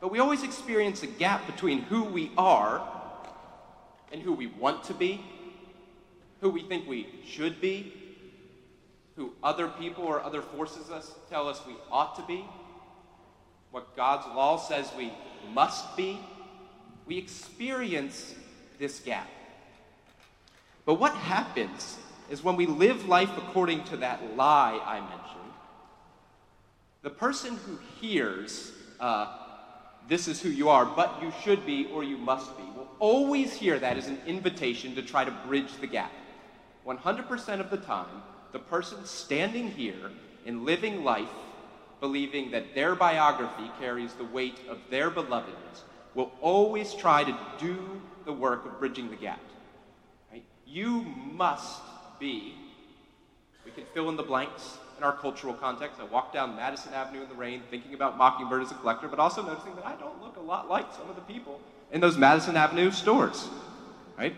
But 0.00 0.10
we 0.10 0.18
always 0.18 0.42
experience 0.42 1.02
a 1.02 1.06
gap 1.06 1.46
between 1.46 1.82
who 1.82 2.04
we 2.04 2.32
are 2.36 2.86
and 4.12 4.22
who 4.22 4.32
we 4.32 4.46
want 4.46 4.84
to 4.84 4.94
be, 4.94 5.24
who 6.40 6.50
we 6.50 6.62
think 6.62 6.88
we 6.88 7.08
should 7.26 7.60
be, 7.60 7.92
who 9.16 9.32
other 9.42 9.68
people 9.68 10.04
or 10.04 10.22
other 10.22 10.42
forces 10.42 10.90
us 10.90 11.14
tell 11.30 11.48
us 11.48 11.60
we 11.66 11.74
ought 11.90 12.16
to 12.16 12.22
be, 12.22 12.44
what 13.70 13.94
God's 13.96 14.26
law 14.34 14.56
says 14.56 14.90
we 14.96 15.12
must 15.52 15.96
be 15.96 16.18
we 17.06 17.18
experience 17.18 18.34
this 18.78 19.00
gap. 19.00 19.28
But 20.84 20.94
what 20.94 21.14
happens 21.14 21.98
is 22.30 22.42
when 22.42 22.56
we 22.56 22.66
live 22.66 23.08
life 23.08 23.30
according 23.36 23.84
to 23.84 23.96
that 23.98 24.36
lie 24.36 24.80
I 24.84 25.00
mentioned, 25.00 25.52
the 27.02 27.10
person 27.10 27.56
who 27.66 27.78
hears, 28.00 28.72
uh, 28.98 29.26
this 30.08 30.28
is 30.28 30.40
who 30.40 30.48
you 30.48 30.68
are, 30.68 30.86
but 30.86 31.22
you 31.22 31.32
should 31.42 31.66
be 31.66 31.86
or 31.92 32.02
you 32.02 32.16
must 32.16 32.56
be, 32.56 32.62
will 32.76 32.88
always 32.98 33.52
hear 33.52 33.78
that 33.78 33.98
as 33.98 34.06
an 34.06 34.18
invitation 34.26 34.94
to 34.94 35.02
try 35.02 35.24
to 35.24 35.30
bridge 35.46 35.72
the 35.80 35.86
gap. 35.86 36.12
100% 36.86 37.60
of 37.60 37.70
the 37.70 37.76
time, 37.76 38.22
the 38.52 38.58
person 38.58 39.04
standing 39.04 39.70
here 39.70 40.10
in 40.46 40.64
living 40.64 41.04
life 41.04 41.28
believing 42.00 42.50
that 42.50 42.74
their 42.74 42.94
biography 42.94 43.70
carries 43.80 44.12
the 44.14 44.24
weight 44.24 44.60
of 44.68 44.78
their 44.90 45.10
belovedness 45.10 45.82
will 46.14 46.32
always 46.40 46.94
try 46.94 47.24
to 47.24 47.38
do 47.58 48.00
the 48.24 48.32
work 48.32 48.64
of 48.64 48.78
bridging 48.78 49.10
the 49.10 49.16
gap. 49.16 49.40
Right? 50.32 50.44
You 50.66 51.02
must 51.32 51.80
be, 52.18 52.54
we 53.64 53.70
can 53.70 53.84
fill 53.92 54.08
in 54.08 54.16
the 54.16 54.22
blanks 54.22 54.78
in 54.96 55.04
our 55.04 55.12
cultural 55.12 55.54
context. 55.54 56.00
I 56.00 56.04
walk 56.04 56.32
down 56.32 56.56
Madison 56.56 56.92
Avenue 56.94 57.22
in 57.22 57.28
the 57.28 57.34
rain 57.34 57.62
thinking 57.70 57.94
about 57.94 58.16
Mockingbird 58.16 58.62
as 58.62 58.70
a 58.70 58.74
collector, 58.74 59.08
but 59.08 59.18
also 59.18 59.42
noticing 59.42 59.74
that 59.76 59.86
I 59.86 59.96
don't 59.96 60.22
look 60.22 60.36
a 60.36 60.40
lot 60.40 60.68
like 60.68 60.86
some 60.94 61.08
of 61.10 61.16
the 61.16 61.22
people 61.22 61.60
in 61.92 62.00
those 62.00 62.16
Madison 62.16 62.56
Avenue 62.56 62.90
stores. 62.90 63.48
Right? 64.16 64.36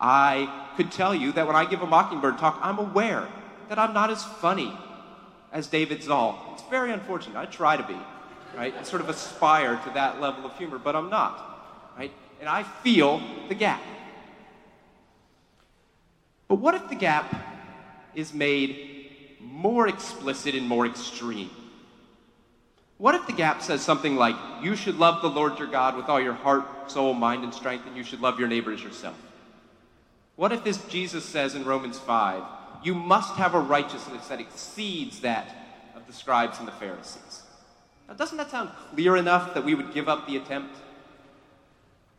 I 0.00 0.70
could 0.76 0.92
tell 0.92 1.14
you 1.14 1.32
that 1.32 1.46
when 1.46 1.56
I 1.56 1.64
give 1.64 1.82
a 1.82 1.86
Mockingbird 1.86 2.38
talk, 2.38 2.58
I'm 2.62 2.78
aware 2.78 3.26
that 3.68 3.78
I'm 3.78 3.92
not 3.92 4.10
as 4.10 4.22
funny 4.24 4.72
as 5.52 5.66
David 5.66 6.02
Zahl. 6.02 6.52
It's 6.54 6.62
very 6.70 6.92
unfortunate. 6.92 7.36
I 7.36 7.46
try 7.46 7.76
to 7.76 7.82
be, 7.82 7.96
right? 8.58 8.74
And 8.76 8.84
sort 8.84 9.00
of 9.00 9.08
aspire 9.08 9.76
to 9.84 9.90
that 9.90 10.20
level 10.20 10.44
of 10.44 10.58
humor, 10.58 10.78
but 10.78 10.96
I'm 10.96 11.08
not, 11.08 11.92
right? 11.96 12.10
And 12.40 12.48
I 12.48 12.64
feel 12.64 13.22
the 13.48 13.54
gap. 13.54 13.80
But 16.48 16.56
what 16.56 16.74
if 16.74 16.88
the 16.88 16.96
gap 16.96 17.32
is 18.16 18.34
made 18.34 19.36
more 19.40 19.86
explicit 19.86 20.56
and 20.56 20.66
more 20.66 20.86
extreme? 20.86 21.50
What 22.96 23.14
if 23.14 23.28
the 23.28 23.32
gap 23.32 23.62
says 23.62 23.80
something 23.80 24.16
like, 24.16 24.34
you 24.60 24.74
should 24.74 24.98
love 24.98 25.22
the 25.22 25.30
Lord 25.30 25.60
your 25.60 25.68
God 25.68 25.94
with 25.94 26.06
all 26.06 26.20
your 26.20 26.32
heart, 26.32 26.90
soul, 26.90 27.14
mind, 27.14 27.44
and 27.44 27.54
strength, 27.54 27.86
and 27.86 27.96
you 27.96 28.02
should 28.02 28.20
love 28.20 28.40
your 28.40 28.48
neighbor 28.48 28.72
as 28.72 28.82
yourself? 28.82 29.16
What 30.34 30.50
if, 30.50 30.64
this 30.64 30.84
Jesus 30.86 31.24
says 31.24 31.54
in 31.54 31.64
Romans 31.64 31.98
5, 32.00 32.42
you 32.82 32.94
must 32.94 33.34
have 33.34 33.54
a 33.54 33.60
righteousness 33.60 34.26
that 34.26 34.40
exceeds 34.40 35.20
that 35.20 35.54
of 35.94 36.08
the 36.08 36.12
scribes 36.12 36.58
and 36.58 36.66
the 36.66 36.72
Pharisees? 36.72 37.42
Now, 38.08 38.14
doesn't 38.14 38.38
that 38.38 38.50
sound 38.50 38.70
clear 38.90 39.16
enough 39.16 39.54
that 39.54 39.64
we 39.64 39.74
would 39.74 39.92
give 39.92 40.08
up 40.08 40.26
the 40.26 40.36
attempt? 40.38 40.74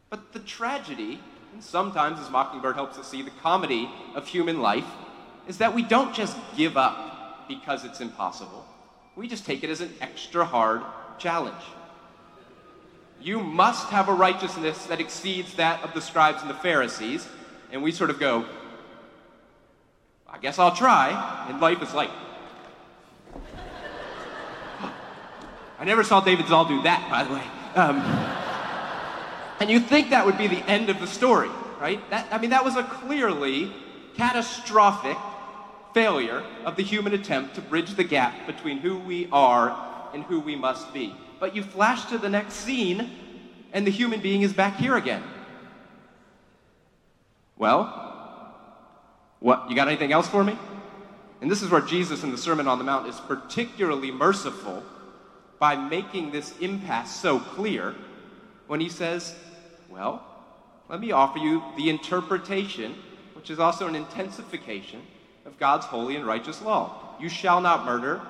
But 0.10 0.34
the 0.34 0.40
tragedy, 0.40 1.20
and 1.54 1.64
sometimes, 1.64 2.20
as 2.20 2.30
Mockingbird 2.30 2.76
helps 2.76 2.98
us 2.98 3.10
see, 3.10 3.22
the 3.22 3.32
comedy 3.42 3.90
of 4.14 4.28
human 4.28 4.62
life, 4.62 4.86
is 5.48 5.58
that 5.58 5.74
we 5.74 5.82
don't 5.82 6.14
just 6.14 6.38
give 6.56 6.78
up 6.78 7.48
because 7.48 7.84
it's 7.84 8.02
impossible. 8.02 8.66
We 9.16 9.28
just 9.28 9.46
take 9.46 9.64
it 9.64 9.70
as 9.70 9.82
an 9.82 9.92
extra 10.00 10.46
hard 10.46 10.82
challenge. 11.18 11.64
You 13.22 13.40
must 13.40 13.90
have 13.90 14.08
a 14.08 14.14
righteousness 14.14 14.86
that 14.86 15.02
exceeds 15.02 15.56
that 15.56 15.84
of 15.84 15.94
the 15.94 16.02
scribes 16.02 16.42
and 16.42 16.50
the 16.50 16.56
Pharisees. 16.56 17.28
And 17.72 17.84
we 17.84 17.92
sort 17.92 18.10
of 18.10 18.20
go, 18.20 18.46
I 20.28 20.38
guess 20.38 20.58
I'll 20.58 20.76
try. 20.76 21.48
And 21.50 21.60
life 21.60 21.82
is 21.82 21.94
like, 21.94 22.12
I 25.80 25.86
never 25.86 26.04
saw 26.04 26.20
David 26.20 26.48
Zahl 26.48 26.66
do 26.66 26.82
that, 26.82 27.10
by 27.10 27.24
the 27.24 27.34
way. 27.34 27.44
Um, 27.76 28.02
and 29.62 29.70
you 29.70 29.80
think 29.80 30.10
that 30.10 30.26
would 30.26 30.38
be 30.38 30.48
the 30.48 30.62
end 30.70 30.90
of 30.90 31.00
the 31.00 31.08
story, 31.08 31.50
right? 31.80 32.02
That, 32.10 32.28
I 32.32 32.38
mean, 32.38 32.50
that 32.50 32.66
was 32.66 32.76
a 32.76 32.84
clearly 32.84 33.72
catastrophic 34.16 35.18
failure 35.94 36.44
of 36.66 36.76
the 36.76 36.84
human 36.84 37.14
attempt 37.14 37.56
to 37.56 37.62
bridge 37.62 37.96
the 37.96 38.04
gap 38.04 38.46
between 38.46 38.80
who 38.80 39.00
we 39.00 39.30
are 39.32 40.10
and 40.14 40.24
who 40.24 40.42
we 40.42 40.56
must 40.56 40.94
be. 40.94 41.16
But 41.40 41.56
you 41.56 41.64
flash 41.64 42.06
to 42.08 42.18
the 42.18 42.30
next 42.30 42.56
scene, 42.56 43.10
and 43.72 43.88
the 43.88 43.92
human 43.92 44.20
being 44.20 44.42
is 44.42 44.52
back 44.52 44.76
here 44.76 44.98
again. 44.98 45.24
Well, 47.58 48.54
what? 49.40 49.70
You 49.70 49.78
got 49.78 49.88
anything 49.88 50.12
else 50.12 50.28
for 50.28 50.44
me? 50.44 50.58
And 51.40 51.50
this 51.50 51.62
is 51.62 51.70
where 51.70 51.80
Jesus 51.80 52.24
in 52.24 52.32
the 52.32 52.38
Sermon 52.38 52.68
on 52.68 52.80
the 52.80 52.84
Mount 52.84 53.08
is 53.08 53.18
particularly 53.22 54.12
merciful 54.12 54.84
by 55.60 55.76
making 55.76 56.32
this 56.32 56.58
impasse 56.60 57.12
so 57.12 57.40
clear 57.40 57.94
when 58.68 58.80
he 58.80 58.90
says, 58.90 59.36
Well, 59.90 60.24
let 60.88 61.00
me 61.00 61.12
offer 61.12 61.38
you 61.38 61.62
the 61.76 61.90
interpretation, 61.90 62.96
which 63.34 63.50
is 63.50 63.60
also 63.60 63.88
an 63.88 63.96
intensification 63.96 65.02
of 65.46 65.60
God's 65.60 65.86
holy 65.86 66.16
and 66.16 66.26
righteous 66.26 66.62
law. 66.62 67.16
You 67.20 67.30
shall 67.30 67.60
not 67.60 67.86
murder, 67.86 68.22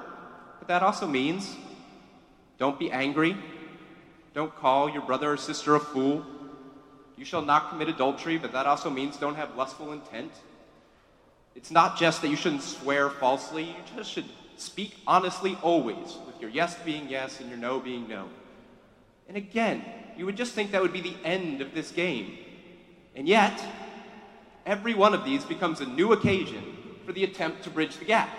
but 0.57 0.67
that 0.67 0.83
also 0.83 1.05
means 1.05 1.55
don't 2.57 2.79
be 2.79 2.91
angry, 2.91 3.37
don't 4.33 4.55
call 4.55 4.89
your 4.89 5.01
brother 5.01 5.31
or 5.31 5.37
sister 5.37 5.75
a 5.75 5.79
fool. 5.79 6.25
You 7.15 7.25
shall 7.25 7.41
not 7.41 7.69
commit 7.69 7.89
adultery, 7.89 8.37
but 8.37 8.51
that 8.53 8.65
also 8.65 8.89
means 8.89 9.17
don't 9.17 9.35
have 9.35 9.55
lustful 9.55 9.91
intent. 9.91 10.31
It's 11.55 11.71
not 11.71 11.97
just 11.97 12.21
that 12.21 12.29
you 12.29 12.35
shouldn't 12.35 12.63
swear 12.63 13.09
falsely, 13.09 13.63
you 13.63 13.75
just 13.95 14.11
should 14.11 14.25
speak 14.59 14.95
honestly 15.07 15.57
always, 15.61 16.17
with 16.25 16.39
your 16.41 16.49
yes 16.49 16.75
being 16.83 17.07
yes 17.09 17.39
and 17.39 17.49
your 17.49 17.57
no 17.57 17.79
being 17.79 18.07
no. 18.07 18.27
And 19.27 19.37
again, 19.37 19.83
you 20.17 20.25
would 20.25 20.35
just 20.35 20.53
think 20.53 20.71
that 20.71 20.81
would 20.81 20.93
be 20.93 21.01
the 21.01 21.15
end 21.23 21.61
of 21.61 21.73
this 21.73 21.91
game. 21.91 22.37
And 23.15 23.27
yet, 23.27 23.63
every 24.65 24.93
one 24.93 25.13
of 25.13 25.23
these 25.23 25.45
becomes 25.45 25.81
a 25.81 25.85
new 25.85 26.13
occasion 26.13 26.63
for 27.05 27.13
the 27.13 27.23
attempt 27.23 27.63
to 27.63 27.69
bridge 27.69 27.97
the 27.97 28.05
gap. 28.05 28.29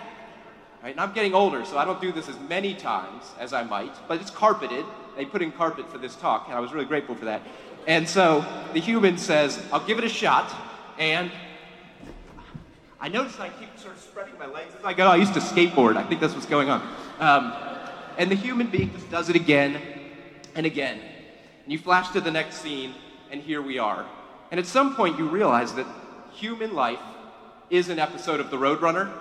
Right? 0.83 0.91
And 0.91 0.99
I'm 0.99 1.13
getting 1.13 1.33
older, 1.33 1.63
so 1.65 1.77
I 1.77 1.85
don't 1.85 2.01
do 2.01 2.11
this 2.11 2.27
as 2.27 2.39
many 2.49 2.73
times 2.73 3.23
as 3.39 3.53
I 3.53 3.63
might, 3.63 3.93
but 4.07 4.19
it's 4.19 4.31
carpeted. 4.31 4.85
They 5.15 5.25
put 5.25 5.41
in 5.41 5.51
carpet 5.51 5.89
for 5.91 5.97
this 5.97 6.15
talk, 6.15 6.47
and 6.47 6.55
I 6.55 6.59
was 6.59 6.73
really 6.73 6.85
grateful 6.85 7.15
for 7.15 7.25
that. 7.25 7.41
And 7.87 8.07
so 8.07 8.45
the 8.73 8.79
human 8.79 9.17
says, 9.17 9.63
I'll 9.71 9.85
give 9.85 9.97
it 9.97 10.03
a 10.03 10.09
shot, 10.09 10.53
and 10.97 11.31
I 13.03 13.07
notice 13.07 13.39
I 13.39 13.49
keep 13.49 13.75
sort 13.79 13.95
of 13.95 13.99
spreading 13.99 14.37
my 14.37 14.45
legs 14.45 14.75
as 14.77 14.85
I 14.85 14.93
go. 14.93 15.07
I 15.07 15.15
used 15.15 15.33
to 15.33 15.39
skateboard. 15.39 15.97
I 15.97 16.03
think 16.03 16.21
that's 16.21 16.35
what's 16.35 16.45
going 16.45 16.69
on. 16.69 16.81
Um, 17.19 17.51
and 18.19 18.29
the 18.29 18.35
human 18.35 18.67
being 18.67 18.93
just 18.93 19.09
does 19.09 19.27
it 19.27 19.35
again 19.35 19.81
and 20.53 20.67
again. 20.67 21.01
And 21.63 21.73
you 21.73 21.79
flash 21.79 22.11
to 22.11 22.21
the 22.21 22.29
next 22.29 22.57
scene, 22.57 22.93
and 23.31 23.41
here 23.41 23.59
we 23.59 23.79
are. 23.79 24.05
And 24.51 24.59
at 24.59 24.67
some 24.67 24.95
point, 24.95 25.17
you 25.17 25.27
realize 25.27 25.73
that 25.73 25.87
human 26.31 26.75
life 26.75 26.99
is 27.71 27.89
an 27.89 27.97
episode 27.97 28.39
of 28.39 28.51
The 28.51 28.57
Roadrunner, 28.57 29.11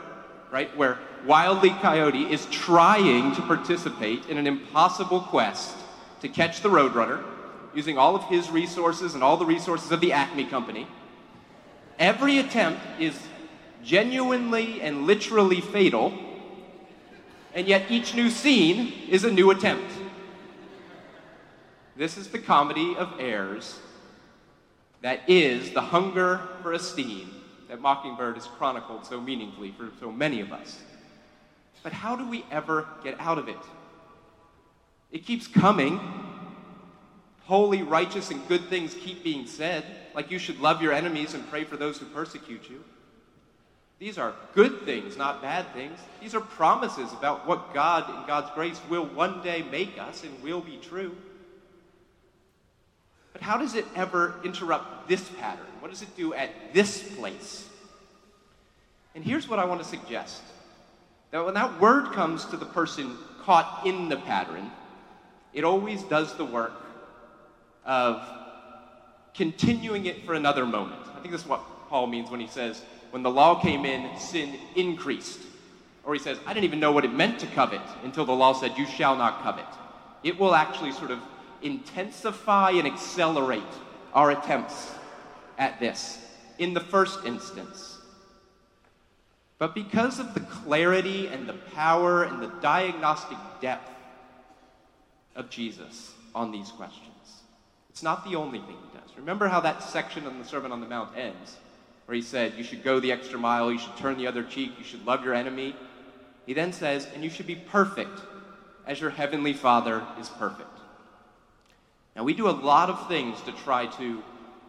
right? 0.53 0.77
Where 0.77 0.99
Wile 1.25 1.65
E. 1.65 1.71
Coyote 1.71 2.31
is 2.31 2.45
trying 2.51 3.35
to 3.35 3.41
participate 3.43 4.27
in 4.27 4.37
an 4.37 4.47
impossible 4.47 5.23
quest 5.23 5.75
to 6.21 6.29
catch 6.29 6.61
the 6.61 6.69
Roadrunner 6.69 7.25
using 7.75 7.97
all 7.97 8.15
of 8.15 8.25
his 8.25 8.51
resources 8.51 9.15
and 9.15 9.25
all 9.25 9.39
the 9.39 9.47
resources 9.47 9.91
of 9.91 10.03
the 10.03 10.13
Acme 10.13 10.45
Company. 10.45 10.87
Every 11.99 12.39
attempt 12.39 12.83
is 12.99 13.19
genuinely 13.83 14.81
and 14.81 15.07
literally 15.07 15.61
fatal, 15.61 16.13
and 17.55 17.67
yet 17.67 17.91
each 17.91 18.15
new 18.15 18.31
scene 18.31 18.93
is 19.09 19.25
a 19.25 19.31
new 19.31 19.51
attempt. 19.51 19.91
This 21.97 22.17
is 22.17 22.29
the 22.29 22.39
comedy 22.39 22.97
of 22.97 23.13
errors 23.19 23.79
that 25.03 25.29
is 25.29 25.73
the 25.73 25.81
hunger 25.81 26.41
for 26.63 26.73
esteem 26.73 27.31
that 27.69 27.81
Mockingbird 27.81 28.35
has 28.35 28.47
chronicled 28.47 29.07
so 29.07 29.21
meaningfully 29.21 29.73
for 29.77 29.91
so 30.01 30.11
many 30.11 30.41
of 30.41 30.53
us. 30.53 30.81
But 31.83 31.93
how 31.93 32.17
do 32.17 32.29
we 32.29 32.45
ever 32.51 32.87
get 33.03 33.19
out 33.19 33.39
of 33.39 33.49
it? 33.49 33.59
It 35.11 35.25
keeps 35.27 35.47
coming. 35.47 36.01
Holy, 37.45 37.83
righteous, 37.83 38.31
and 38.31 38.47
good 38.47 38.69
things 38.69 38.95
keep 38.95 39.25
being 39.25 39.47
said, 39.47 39.85
like 40.15 40.31
you 40.31 40.39
should 40.39 40.61
love 40.61 40.83
your 40.83 40.93
enemies 40.93 41.35
and 41.35 41.49
pray 41.51 41.65
for 41.65 41.77
those 41.77 41.99
who 41.99 42.07
persecute 42.07 42.69
you. 42.71 42.85
These 44.01 44.17
are 44.17 44.35
good 44.55 44.87
things, 44.87 45.19
not 45.19 45.43
bad 45.43 45.73
things. 45.75 45.99
These 46.23 46.35
are 46.35 46.41
promises 46.41 47.13
about 47.13 47.47
what 47.47 47.75
God, 47.75 48.09
in 48.09 48.27
God's 48.27 48.51
grace, 48.55 48.81
will 48.89 49.05
one 49.05 49.43
day 49.43 49.63
make 49.71 49.99
us 49.99 50.25
and 50.25 50.43
will 50.43 50.63
be 50.63 50.79
true. 50.79 51.15
But 53.35 53.43
how 53.43 53.59
does 53.59 53.75
it 53.75 53.85
ever 53.95 54.41
interrupt 54.43 55.07
this 55.07 55.29
pattern? 55.39 55.67
What 55.81 55.91
does 55.91 56.01
it 56.01 56.17
do 56.17 56.33
at 56.33 56.51
this 56.73 57.15
place? 57.17 57.69
And 59.15 59.23
here's 59.23 59.47
what 59.47 59.59
I 59.59 59.67
want 59.67 59.83
to 59.83 59.87
suggest 59.87 60.41
that 61.31 61.45
when 61.45 61.55
that 61.55 61.79
word 61.79 62.13
comes 62.13 62.47
to 62.47 62.57
the 62.57 62.67
person 62.67 63.19
caught 63.43 63.83
in 63.87 64.09
the 64.09 64.17
pattern, 64.17 64.71
it 65.53 65.63
always 65.63 66.03
does 66.05 66.35
the 66.37 66.45
work 66.45 66.73
of 67.85 68.23
continuing 69.35 70.07
it 70.07 70.25
for 70.25 70.33
another 70.33 70.65
moment. 70.65 71.03
I 71.15 71.21
think 71.21 71.33
this 71.33 71.43
is 71.43 71.47
what 71.47 71.61
Paul 71.89 72.07
means 72.07 72.31
when 72.31 72.41
he 72.41 72.47
says, 72.47 72.83
when 73.11 73.23
the 73.23 73.31
law 73.31 73.61
came 73.61 73.85
in, 73.85 74.19
sin 74.19 74.57
increased. 74.77 75.41
Or 76.05 76.15
he 76.15 76.21
says, 76.21 76.39
I 76.47 76.55
didn't 76.55 76.65
even 76.65 76.81
know 76.81 76.93
what 76.93 77.05
it 77.05 77.13
meant 77.13 77.41
to 77.41 77.47
covet 77.49 77.81
until 78.05 78.25
the 78.25 78.33
law 78.33 78.53
said, 78.53 78.73
You 78.77 78.87
shall 78.87 79.17
not 79.17 79.43
covet. 79.43 79.67
It 80.23 80.39
will 80.39 80.55
actually 80.55 80.93
sort 80.93 81.11
of 81.11 81.21
intensify 81.63 82.71
and 82.71 82.87
accelerate 82.87 83.63
our 84.13 84.31
attempts 84.31 84.93
at 85.59 85.79
this 85.79 86.19
in 86.59 86.75
the 86.75 86.81
first 86.81 87.25
instance. 87.25 87.99
But 89.59 89.75
because 89.75 90.19
of 90.19 90.33
the 90.33 90.41
clarity 90.41 91.27
and 91.27 91.47
the 91.47 91.53
power 91.53 92.25
and 92.25 92.43
the 92.43 92.51
diagnostic 92.63 93.37
depth 93.61 93.91
of 95.37 95.51
Jesus 95.51 96.13
on 96.35 96.51
these 96.51 96.71
questions, 96.71 97.43
it's 97.91 98.03
not 98.03 98.25
the 98.25 98.37
only 98.37 98.59
thing 98.61 98.77
he 98.91 98.99
does. 98.99 99.11
Remember 99.19 99.49
how 99.49 99.61
that 99.61 99.83
section 99.83 100.27
on 100.27 100.39
the 100.39 100.45
Sermon 100.47 100.73
on 100.73 100.81
the 100.81 100.87
Mount 100.87 101.15
ends, 101.17 101.59
where 102.07 102.15
he 102.15 102.23
said, 102.23 102.55
You 102.57 102.65
should 102.65 102.83
go 102.83 103.01
the 103.01 103.13
extra 103.13 103.39
mile, 103.39 103.71
you 103.71 103.79
should 103.79 103.97
turn 103.97 104.17
the 104.17 104.27
other 104.27 104.43
cheek, 104.43 104.73
you 104.79 104.85
should 104.85 105.05
love 105.07 105.25
your 105.25 105.35
enemy. 105.35 105.75
He 106.47 106.55
then 106.55 106.73
says, 106.73 107.07
and 107.15 107.23
you 107.23 107.31
should 107.31 107.47
be 107.47 107.55
perfect 107.55 108.21
as 108.87 109.01
your 109.01 109.11
heavenly 109.11 109.53
Father 109.53 110.03
is 110.19 110.29
perfect. 110.29 110.67
Now, 112.17 112.25
we 112.25 112.35
do 112.35 112.49
a 112.49 112.51
lot 112.51 112.91
of 112.91 113.07
things 113.07 113.41
to 113.43 113.53
try 113.53 113.87
to 113.99 114.23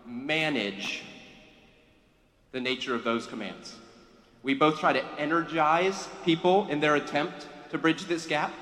manage 0.06 1.04
the 2.52 2.62
nature 2.62 2.94
of 2.94 3.04
those 3.04 3.26
commands. 3.26 3.76
We 4.44 4.54
both 4.54 4.80
try 4.80 4.94
to 4.94 5.04
energize 5.20 6.08
people 6.24 6.68
in 6.68 6.80
their 6.80 6.96
attempt 6.96 7.48
to 7.72 7.78
bridge 7.78 8.06
this 8.06 8.28
gap, 8.28 8.54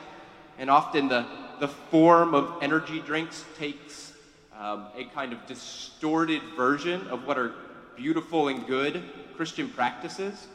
and 0.58 0.70
often 0.70 1.08
the, 1.08 1.26
the 1.60 1.68
form 1.68 2.34
of 2.34 2.62
energy 2.62 3.02
drinks 3.02 3.44
takes 3.58 4.14
um, 4.58 4.88
a 4.96 5.06
kind 5.06 5.34
of 5.34 5.46
distorted 5.46 6.42
version 6.56 7.08
of 7.08 7.26
what 7.26 7.38
are 7.38 7.54
beautiful 8.00 8.48
and 8.48 8.66
good 8.66 9.04
Christian 9.36 9.70
practices. 9.70 10.48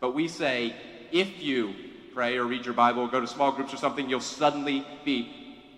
But 0.00 0.14
we 0.14 0.28
say, 0.28 0.74
if 1.12 1.42
you 1.42 1.74
pray 2.14 2.38
or 2.38 2.44
read 2.44 2.64
your 2.64 2.72
Bible 2.72 3.02
or 3.02 3.08
go 3.08 3.20
to 3.20 3.26
small 3.26 3.52
groups 3.52 3.74
or 3.74 3.76
something, 3.76 4.08
you'll 4.08 4.20
suddenly 4.20 4.82
be 5.04 5.30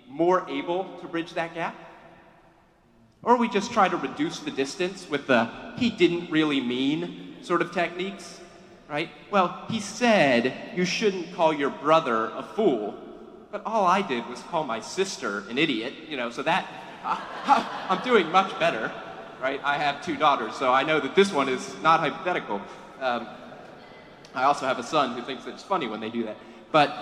more 0.06 0.48
able 0.48 0.84
to 1.00 1.08
bridge 1.08 1.34
that 1.34 1.54
gap. 1.54 1.74
Or 3.24 3.36
we 3.36 3.48
just 3.48 3.72
try 3.72 3.88
to 3.88 3.96
reduce 3.96 4.38
the 4.38 4.52
distance 4.52 5.10
with 5.10 5.26
the 5.26 5.50
he 5.76 5.90
didn't 5.90 6.30
really 6.30 6.60
mean 6.60 7.36
sort 7.42 7.62
of 7.62 7.72
techniques, 7.72 8.40
right? 8.88 9.10
Well, 9.32 9.66
he 9.68 9.80
said 9.80 10.54
you 10.76 10.84
shouldn't 10.84 11.34
call 11.34 11.52
your 11.52 11.70
brother 11.70 12.26
a 12.36 12.44
fool, 12.44 12.94
but 13.50 13.62
all 13.66 13.86
I 13.86 14.02
did 14.02 14.24
was 14.28 14.40
call 14.42 14.62
my 14.62 14.78
sister 14.78 15.42
an 15.50 15.58
idiot, 15.58 15.94
you 16.08 16.16
know, 16.16 16.30
so 16.30 16.44
that 16.44 16.64
uh, 17.04 17.20
I'm 17.88 18.04
doing 18.04 18.30
much 18.30 18.56
better, 18.60 18.92
right? 19.40 19.60
I 19.64 19.78
have 19.78 20.04
two 20.04 20.16
daughters, 20.16 20.54
so 20.54 20.72
I 20.72 20.82
know 20.82 21.00
that 21.00 21.14
this 21.14 21.32
one 21.32 21.48
is 21.48 21.74
not 21.82 22.00
hypothetical. 22.00 22.60
Um, 23.00 23.28
I 24.34 24.44
also 24.44 24.66
have 24.66 24.78
a 24.78 24.82
son 24.82 25.14
who 25.14 25.22
thinks 25.22 25.46
it's 25.46 25.62
funny 25.62 25.86
when 25.86 26.00
they 26.00 26.10
do 26.10 26.24
that. 26.24 26.36
But 26.70 26.94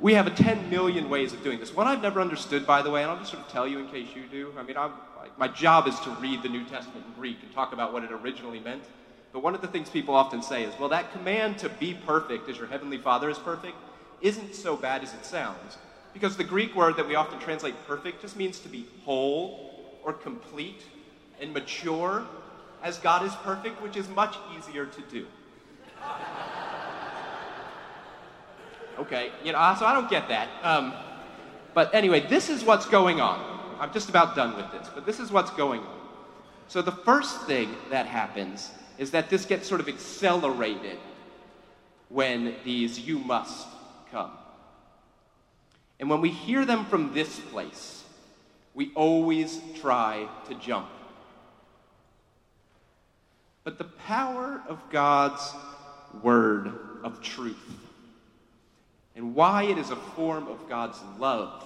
we 0.00 0.14
have 0.14 0.26
a 0.26 0.30
10 0.30 0.70
million 0.70 1.08
ways 1.10 1.32
of 1.32 1.42
doing 1.42 1.58
this. 1.58 1.74
One 1.74 1.86
I've 1.86 2.02
never 2.02 2.20
understood, 2.20 2.66
by 2.66 2.82
the 2.82 2.90
way, 2.90 3.02
and 3.02 3.10
I'll 3.10 3.18
just 3.18 3.30
sort 3.30 3.44
of 3.44 3.50
tell 3.50 3.66
you 3.66 3.78
in 3.78 3.88
case 3.88 4.08
you 4.14 4.24
do. 4.30 4.52
I 4.58 4.62
mean, 4.62 4.76
I'm, 4.76 4.92
my 5.36 5.48
job 5.48 5.88
is 5.88 5.98
to 6.00 6.10
read 6.10 6.42
the 6.42 6.48
New 6.48 6.64
Testament 6.64 7.04
in 7.06 7.12
Greek 7.14 7.38
and 7.42 7.52
talk 7.52 7.72
about 7.72 7.92
what 7.92 8.04
it 8.04 8.12
originally 8.12 8.60
meant. 8.60 8.84
But 9.32 9.42
one 9.42 9.54
of 9.54 9.60
the 9.60 9.68
things 9.68 9.90
people 9.90 10.14
often 10.14 10.42
say 10.42 10.64
is, 10.64 10.74
well, 10.78 10.88
that 10.90 11.12
command 11.12 11.58
to 11.58 11.68
be 11.68 11.94
perfect 11.94 12.48
as 12.48 12.56
your 12.56 12.66
heavenly 12.66 12.98
Father 12.98 13.28
is 13.28 13.38
perfect 13.38 13.76
isn't 14.20 14.54
so 14.54 14.76
bad 14.76 15.02
as 15.02 15.14
it 15.14 15.24
sounds. 15.24 15.78
Because 16.12 16.36
the 16.36 16.44
Greek 16.44 16.74
word 16.74 16.96
that 16.96 17.06
we 17.06 17.14
often 17.14 17.38
translate 17.38 17.74
perfect 17.86 18.22
just 18.22 18.36
means 18.36 18.58
to 18.60 18.68
be 18.68 18.86
whole 19.04 20.00
or 20.04 20.12
complete 20.12 20.82
and 21.40 21.52
mature 21.52 22.26
as 22.82 22.98
God 22.98 23.24
is 23.24 23.34
perfect, 23.36 23.82
which 23.82 23.96
is 23.96 24.08
much 24.08 24.36
easier 24.56 24.86
to 24.86 25.00
do. 25.10 25.26
Okay, 28.98 29.30
you 29.44 29.52
know, 29.52 29.76
so 29.78 29.86
I 29.86 29.94
don't 29.94 30.10
get 30.10 30.28
that. 30.28 30.48
Um, 30.62 30.92
but 31.72 31.94
anyway, 31.94 32.26
this 32.28 32.50
is 32.50 32.64
what's 32.64 32.86
going 32.86 33.20
on. 33.20 33.76
I'm 33.78 33.92
just 33.92 34.08
about 34.08 34.34
done 34.34 34.56
with 34.56 34.72
this, 34.72 34.88
but 34.92 35.06
this 35.06 35.20
is 35.20 35.30
what's 35.30 35.52
going 35.52 35.80
on. 35.80 35.98
So 36.66 36.82
the 36.82 36.92
first 36.92 37.46
thing 37.46 37.74
that 37.90 38.06
happens 38.06 38.70
is 38.98 39.12
that 39.12 39.30
this 39.30 39.44
gets 39.44 39.68
sort 39.68 39.80
of 39.80 39.88
accelerated 39.88 40.98
when 42.08 42.56
these 42.64 42.98
you 42.98 43.20
must 43.20 43.68
come. 44.10 44.32
And 46.00 46.10
when 46.10 46.20
we 46.20 46.30
hear 46.30 46.64
them 46.64 46.84
from 46.86 47.14
this 47.14 47.38
place, 47.38 48.04
we 48.74 48.90
always 48.94 49.60
try 49.80 50.28
to 50.48 50.54
jump. 50.54 50.88
But 53.68 53.76
the 53.76 53.84
power 53.84 54.62
of 54.66 54.80
God's 54.88 55.52
word 56.22 56.72
of 57.04 57.20
truth 57.20 57.76
and 59.14 59.34
why 59.34 59.64
it 59.64 59.76
is 59.76 59.90
a 59.90 59.96
form 59.96 60.48
of 60.48 60.70
God's 60.70 60.98
love 61.18 61.62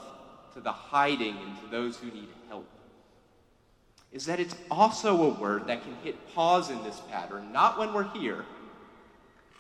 to 0.55 0.61
the 0.61 0.73
hiding 0.73 1.37
and 1.37 1.61
to 1.61 1.67
those 1.71 1.97
who 1.97 2.07
need 2.07 2.27
help 2.49 2.67
is 4.11 4.27
that 4.27 4.41
it's 4.41 4.57
also 4.69 5.23
a 5.23 5.29
word 5.29 5.69
that 5.69 5.85
can 5.85 5.95
hit 6.03 6.17
pause 6.35 6.71
in 6.71 6.83
this 6.83 7.01
pattern, 7.09 7.53
not 7.53 7.79
when 7.79 7.95
we're 7.95 8.13
here, 8.15 8.45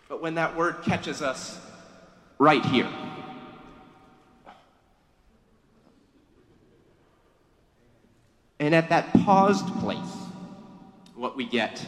but 0.08 0.20
when 0.20 0.34
that 0.34 0.56
word 0.56 0.82
catches 0.82 1.22
us 1.22 1.60
right 2.40 2.64
here. 2.64 2.90
And 8.58 8.74
at 8.74 8.88
that 8.88 9.12
paused 9.12 9.68
place, 9.78 10.16
what 11.14 11.36
we 11.36 11.44
get 11.44 11.86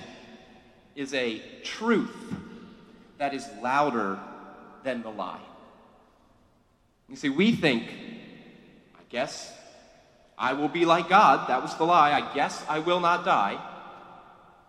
is 0.97 1.15
a 1.15 1.41
truth 1.63 2.15
that 3.19 3.35
is 3.35 3.47
louder 3.63 4.19
than 4.83 5.03
the 5.03 5.11
lie. 5.11 5.41
You 7.09 7.17
see, 7.17 7.29
we 7.29 7.53
think, 7.53 7.85
I 8.95 9.03
guess 9.09 9.53
I 10.37 10.53
will 10.55 10.69
be 10.69 10.85
like 10.85 11.09
God. 11.09 11.49
That 11.49 11.63
was 11.63 11.77
the 11.77 11.85
lie. 11.85 12.13
I 12.13 12.35
guess 12.35 12.65
I 12.69 12.79
will 12.79 13.01
not 13.01 13.25
die. 13.25 13.59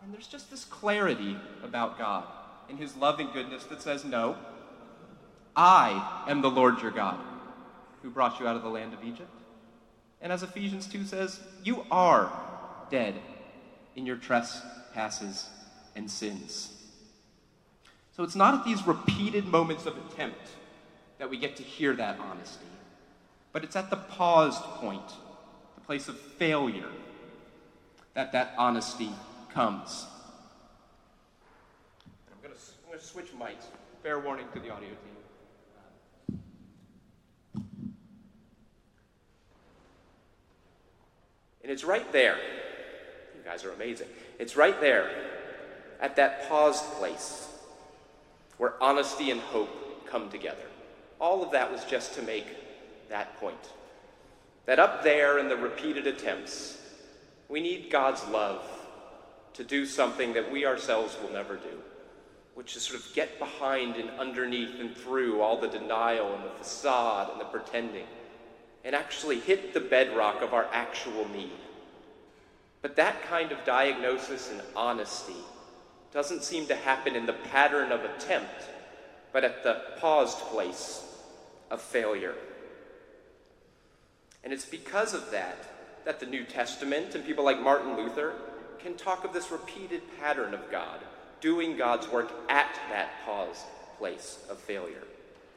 And 0.03 0.13
there's 0.13 0.27
just 0.27 0.51
this 0.51 0.65
clarity 0.65 1.37
about 1.63 1.97
God 1.97 2.25
and 2.69 2.77
his 2.77 2.95
loving 2.95 3.29
goodness 3.33 3.63
that 3.65 3.81
says, 3.81 4.05
no, 4.05 4.35
I 5.55 6.25
am 6.27 6.41
the 6.41 6.49
Lord 6.49 6.81
your 6.81 6.91
God 6.91 7.19
who 8.01 8.09
brought 8.09 8.39
you 8.39 8.47
out 8.47 8.55
of 8.55 8.61
the 8.61 8.69
land 8.69 8.93
of 8.93 9.03
Egypt. 9.03 9.29
And 10.21 10.31
as 10.31 10.43
Ephesians 10.43 10.87
2 10.87 11.05
says, 11.05 11.39
you 11.63 11.85
are 11.89 12.31
dead 12.89 13.15
in 13.95 14.05
your 14.05 14.17
trespasses 14.17 15.47
and 15.95 16.09
sins. 16.09 16.71
So 18.15 18.23
it's 18.23 18.35
not 18.35 18.53
at 18.53 18.65
these 18.65 18.85
repeated 18.85 19.45
moments 19.45 19.85
of 19.85 19.97
attempt 19.97 20.39
that 21.17 21.29
we 21.29 21.37
get 21.37 21.55
to 21.57 21.63
hear 21.63 21.93
that 21.95 22.19
honesty, 22.19 22.65
but 23.51 23.63
it's 23.63 23.75
at 23.75 23.89
the 23.89 23.95
paused 23.95 24.63
point, 24.63 25.07
the 25.75 25.81
place 25.81 26.07
of 26.07 26.17
failure, 26.17 26.89
that 28.13 28.31
that 28.31 28.53
honesty 28.57 29.09
comes. 29.53 30.05
I'm 32.31 32.41
going 32.41 32.53
to 32.97 33.05
switch 33.05 33.37
mics. 33.37 33.65
Fair 34.03 34.19
warning 34.19 34.45
to 34.53 34.59
the 34.59 34.69
audio 34.69 34.89
team. 34.89 35.15
And 41.63 41.71
it's 41.71 41.83
right 41.83 42.09
there. 42.11 42.37
You 43.35 43.41
guys 43.43 43.65
are 43.65 43.71
amazing. 43.71 44.07
It's 44.37 44.55
right 44.55 44.79
there 44.79 45.09
at 46.01 46.15
that 46.15 46.47
paused 46.47 46.83
place 46.93 47.49
where 48.57 48.81
honesty 48.81 49.31
and 49.31 49.41
hope 49.41 50.07
come 50.09 50.29
together. 50.29 50.65
All 51.19 51.43
of 51.43 51.51
that 51.51 51.71
was 51.71 51.83
just 51.85 52.13
to 52.15 52.21
make 52.21 52.45
that 53.09 53.37
point. 53.39 53.69
That 54.65 54.79
up 54.79 55.03
there 55.03 55.37
in 55.39 55.49
the 55.49 55.57
repeated 55.57 56.07
attempts, 56.07 56.77
we 57.49 57.61
need 57.61 57.91
God's 57.91 58.25
love 58.27 58.63
to 59.53 59.63
do 59.63 59.85
something 59.85 60.33
that 60.33 60.51
we 60.51 60.65
ourselves 60.65 61.17
will 61.21 61.31
never 61.31 61.55
do, 61.55 61.81
which 62.55 62.75
is 62.75 62.83
sort 62.83 62.99
of 62.99 63.13
get 63.13 63.39
behind 63.39 63.95
and 63.95 64.09
underneath 64.11 64.79
and 64.79 64.95
through 64.95 65.41
all 65.41 65.59
the 65.59 65.67
denial 65.67 66.33
and 66.33 66.43
the 66.43 66.49
facade 66.49 67.29
and 67.31 67.39
the 67.39 67.45
pretending, 67.45 68.07
and 68.83 68.95
actually 68.95 69.39
hit 69.39 69.73
the 69.73 69.79
bedrock 69.79 70.41
of 70.41 70.53
our 70.53 70.67
actual 70.71 71.27
need. 71.29 71.51
But 72.81 72.95
that 72.97 73.23
kind 73.23 73.51
of 73.51 73.63
diagnosis 73.65 74.51
and 74.51 74.61
honesty 74.75 75.35
doesn't 76.11 76.43
seem 76.43 76.67
to 76.67 76.75
happen 76.75 77.15
in 77.15 77.25
the 77.25 77.33
pattern 77.33 77.91
of 77.91 78.03
attempt, 78.03 78.69
but 79.33 79.43
at 79.43 79.63
the 79.63 79.81
paused 79.99 80.39
place 80.39 81.03
of 81.69 81.81
failure. 81.81 82.35
And 84.43 84.53
it's 84.53 84.65
because 84.65 85.13
of 85.13 85.31
that 85.31 85.57
that 86.05 86.19
the 86.19 86.25
New 86.25 86.43
Testament 86.43 87.15
and 87.15 87.25
people 87.25 87.43
like 87.43 87.61
Martin 87.61 87.97
Luther 87.97 88.33
can 88.79 88.95
talk 88.95 89.25
of 89.25 89.33
this 89.33 89.51
repeated 89.51 90.01
pattern 90.19 90.53
of 90.53 90.71
God 90.71 90.99
doing 91.41 91.75
God's 91.75 92.07
work 92.07 92.31
at 92.49 92.73
that 92.89 93.09
paused 93.25 93.65
place 93.97 94.39
of 94.49 94.57
failure. 94.57 95.03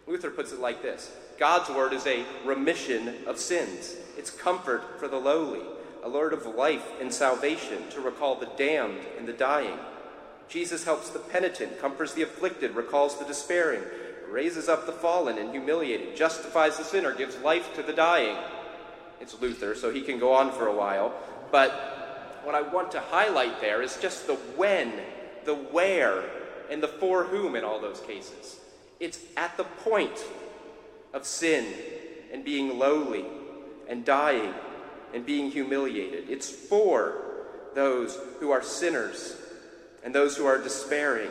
Luther 0.07 0.31
puts 0.31 0.53
it 0.53 0.61
like 0.61 0.83
this 0.83 1.13
God's 1.39 1.71
word 1.71 1.93
is 1.93 2.07
a 2.07 2.25
remission 2.45 3.15
of 3.27 3.39
sins, 3.39 3.95
it's 4.17 4.31
comfort 4.31 4.99
for 4.99 5.07
the 5.07 5.19
lowly, 5.19 5.63
a 6.03 6.09
of 6.09 6.47
life 6.47 6.87
and 7.01 7.13
salvation 7.13 7.89
to 7.91 8.01
recall 8.01 8.35
the 8.35 8.51
damned 8.57 9.01
and 9.19 9.29
the 9.29 9.33
dying. 9.33 9.79
Jesus 10.49 10.85
helps 10.85 11.11
the 11.11 11.19
penitent, 11.19 11.79
comforts 11.81 12.15
the 12.15 12.23
afflicted, 12.23 12.75
recalls 12.75 13.19
the 13.19 13.25
despairing, 13.25 13.83
raises 14.31 14.69
up 14.69 14.87
the 14.87 14.93
fallen 14.93 15.39
and 15.39 15.51
humiliated, 15.51 16.17
justifies 16.17 16.79
the 16.79 16.85
sinner, 16.85 17.13
gives 17.13 17.37
life 17.39 17.75
to 17.75 17.83
the 17.83 17.93
dying. 17.93 18.37
It's 19.21 19.39
Luther, 19.41 19.75
so 19.75 19.93
he 19.93 20.01
can 20.01 20.19
go 20.19 20.33
on 20.33 20.53
for 20.53 20.67
a 20.67 20.75
while. 20.75 21.13
But 21.51 22.41
what 22.45 22.55
I 22.55 22.63
want 22.63 22.91
to 22.93 23.01
highlight 23.01 23.61
there 23.61 23.83
is 23.83 23.99
just 23.99 24.27
the 24.27 24.35
when, 24.35 24.93
the 25.45 25.55
where, 25.55 26.25
and 26.71 26.83
the 26.83 26.89
for 26.89 27.25
whom 27.25 27.57
in 27.57 27.65
all 27.65 27.81
those 27.81 28.01
cases. 28.01 28.61
It's 29.01 29.19
at 29.37 29.57
the 29.57 29.65
point 29.65 30.25
of 31.13 31.25
sin 31.25 31.67
and 32.33 32.45
being 32.45 32.79
lowly 32.79 33.25
and 33.89 34.05
dying 34.05 34.55
and 35.15 35.25
being 35.25 35.51
humiliated. 35.51 36.29
It's 36.29 36.51
for 36.51 37.23
those 37.75 38.19
who 38.41 38.51
are 38.51 38.63
sinners 38.63 39.37
and 40.05 40.15
those 40.15 40.37
who 40.37 40.47
are 40.47 40.59
despairing 40.59 41.31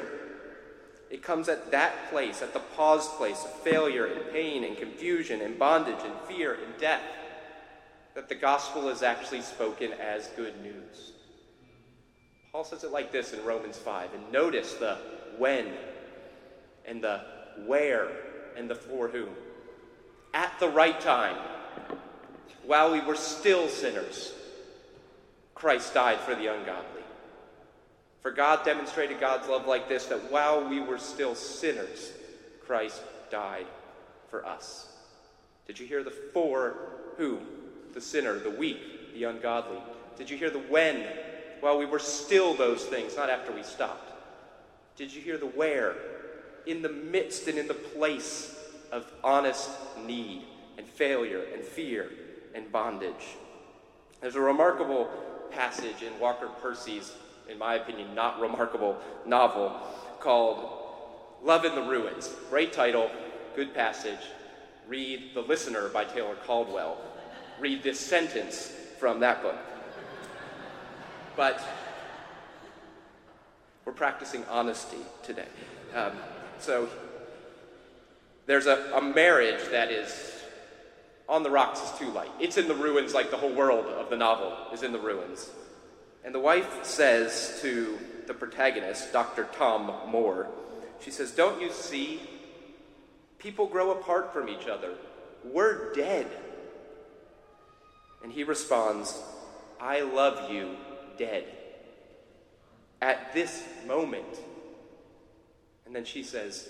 It 1.10 1.24
comes 1.24 1.48
at 1.48 1.72
that 1.72 2.10
place, 2.10 2.42
at 2.42 2.54
the 2.54 2.60
paused 2.60 3.12
place 3.12 3.44
of 3.46 3.52
failure 3.62 4.06
and 4.06 4.30
pain 4.32 4.64
and 4.66 4.78
confusion 4.78 5.42
and 5.42 5.58
bondage 5.58 6.04
and 6.04 6.14
fear 6.28 6.54
and 6.54 6.78
death, 6.78 7.02
that 8.14 8.28
the 8.28 8.36
gospel 8.36 8.90
is 8.90 9.04
actually 9.04 9.42
spoken 9.42 9.94
as 9.94 10.28
good 10.36 10.62
news. 10.62 11.14
Paul 12.52 12.66
says 12.66 12.84
it 12.84 12.92
like 12.92 13.12
this 13.12 13.34
in 13.34 13.44
Romans 13.46 13.78
5. 13.78 14.14
And 14.16 14.32
notice 14.32 14.74
the 14.74 14.98
when 15.38 15.68
and 16.86 17.02
the 17.02 17.22
where 17.66 18.10
and 18.58 18.70
the 18.70 18.76
for 18.76 19.08
whom. 19.08 19.30
At 20.34 20.60
the 20.60 20.68
right 20.68 21.00
time, 21.00 21.38
while 22.66 22.92
we 22.92 23.00
were 23.00 23.16
still 23.16 23.70
sinners, 23.70 24.34
Christ 25.56 25.94
died 25.94 26.20
for 26.20 26.36
the 26.36 26.48
ungodly. 26.48 26.97
For 28.22 28.32
God 28.32 28.66
demonstrated 28.66 29.20
God's 29.20 29.48
love 29.48 29.68
like 29.68 29.88
this 29.88 30.06
that 30.06 30.32
while 30.32 30.68
we 30.68 30.80
were 30.80 30.98
still 30.98 31.36
sinners, 31.36 32.12
Christ 32.66 33.02
died 33.30 33.68
for 34.30 34.46
us. 34.46 34.88
Did 35.66 35.80
you 35.80 35.86
hear 35.86 36.04
the 36.04 36.12
for 36.34 36.76
who? 37.18 37.40
The 37.94 38.02
sinner, 38.02 38.38
the 38.40 38.50
weak, 38.50 39.14
the 39.14 39.26
ungodly. 39.26 39.80
Did 40.18 40.30
you 40.30 40.38
hear 40.38 40.50
the 40.50 40.60
when? 40.60 41.04
While 41.60 41.78
we 41.78 41.86
were 41.86 42.00
still 42.00 42.54
those 42.54 42.84
things, 42.86 43.16
not 43.16 43.30
after 43.30 43.52
we 43.52 43.64
stopped. 43.64 44.12
Did 44.96 45.14
you 45.14 45.22
hear 45.22 45.38
the 45.38 45.48
where? 45.48 45.96
In 46.66 46.82
the 46.82 46.90
midst 46.90 47.48
and 47.48 47.58
in 47.58 47.68
the 47.68 47.74
place 47.74 48.56
of 48.92 49.12
honest 49.24 49.70
need 50.06 50.44
and 50.78 50.88
failure 50.88 51.44
and 51.54 51.64
fear 51.64 52.10
and 52.54 52.72
bondage. 52.72 53.36
There's 54.22 54.36
a 54.36 54.42
remarkable 54.42 55.10
passage 55.52 56.02
in 56.02 56.20
Walker 56.20 56.48
Percy's 56.62 57.14
in 57.50 57.58
my 57.58 57.76
opinion, 57.76 58.14
not 58.14 58.40
remarkable 58.40 58.98
novel 59.26 59.80
called 60.20 60.70
Love 61.44 61.66
in 61.66 61.76
the 61.76 61.82
Ruins. 61.82 62.30
Great 62.50 62.74
title, 62.74 63.10
good 63.56 63.74
passage. 63.74 64.20
Read 64.88 65.34
The 65.34 65.42
Listener 65.42 65.90
by 65.90 66.06
Taylor 66.06 66.36
Caldwell. 66.46 66.98
Read 67.60 67.84
this 67.84 68.00
sentence 68.00 68.72
from 69.00 69.20
that 69.20 69.42
book. 69.42 69.58
But 71.36 71.62
we're 73.86 73.94
practicing 73.94 74.44
honesty 74.50 74.98
today. 75.24 75.48
Um, 75.96 76.14
so 76.60 76.90
there's 78.46 78.66
a, 78.66 78.92
a 78.96 79.02
marriage 79.02 79.62
that 79.72 79.92
is 79.92 80.34
on 81.30 81.44
the 81.44 81.50
rocks 81.50 81.82
is 81.82 81.92
too 82.00 82.10
light. 82.12 82.32
It's 82.40 82.58
in 82.58 82.68
the 82.68 82.76
ruins 82.76 83.14
like 83.14 83.30
the 83.32 83.38
whole 83.38 83.54
world 83.54 83.86
of 83.86 84.10
the 84.10 84.16
novel 84.16 84.54
is 84.74 84.84
in 84.84 84.92
the 84.94 85.00
ruins. 85.00 85.50
And 86.28 86.36
the 86.36 86.42
wife 86.42 86.84
says 86.84 87.58
to 87.62 87.98
the 88.26 88.34
protagonist, 88.34 89.14
Dr. 89.14 89.48
Tom 89.54 90.12
More, 90.12 90.48
she 91.00 91.10
says, 91.10 91.32
Don't 91.32 91.62
you 91.62 91.72
see? 91.72 92.20
People 93.40 93.66
grow 93.66 93.92
apart 93.92 94.34
from 94.34 94.50
each 94.50 94.68
other. 94.68 94.96
We're 95.46 95.94
dead. 95.94 96.28
And 98.22 98.34
he 98.34 98.44
responds, 98.44 99.18
I 99.80 100.02
love 100.02 100.52
you 100.52 100.76
dead. 101.18 101.46
At 103.02 103.34
this 103.34 103.64
moment. 103.88 104.38
And 105.86 105.96
then 105.96 106.04
she 106.04 106.24
says, 106.24 106.68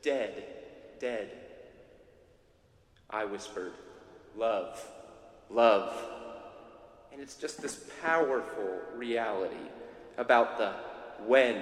Dead, 0.00 0.44
dead. 0.98 1.30
I 3.10 3.26
whispered, 3.26 3.74
Love, 4.34 4.82
love. 5.50 6.17
And 7.18 7.24
it's 7.24 7.34
just 7.34 7.60
this 7.60 7.80
powerful 8.00 8.78
reality 8.94 9.56
about 10.18 10.56
the 10.56 10.72
when, 11.26 11.60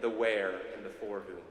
the 0.00 0.08
where, 0.08 0.52
and 0.74 0.82
the 0.82 0.88
for 0.88 1.20
whom. 1.20 1.42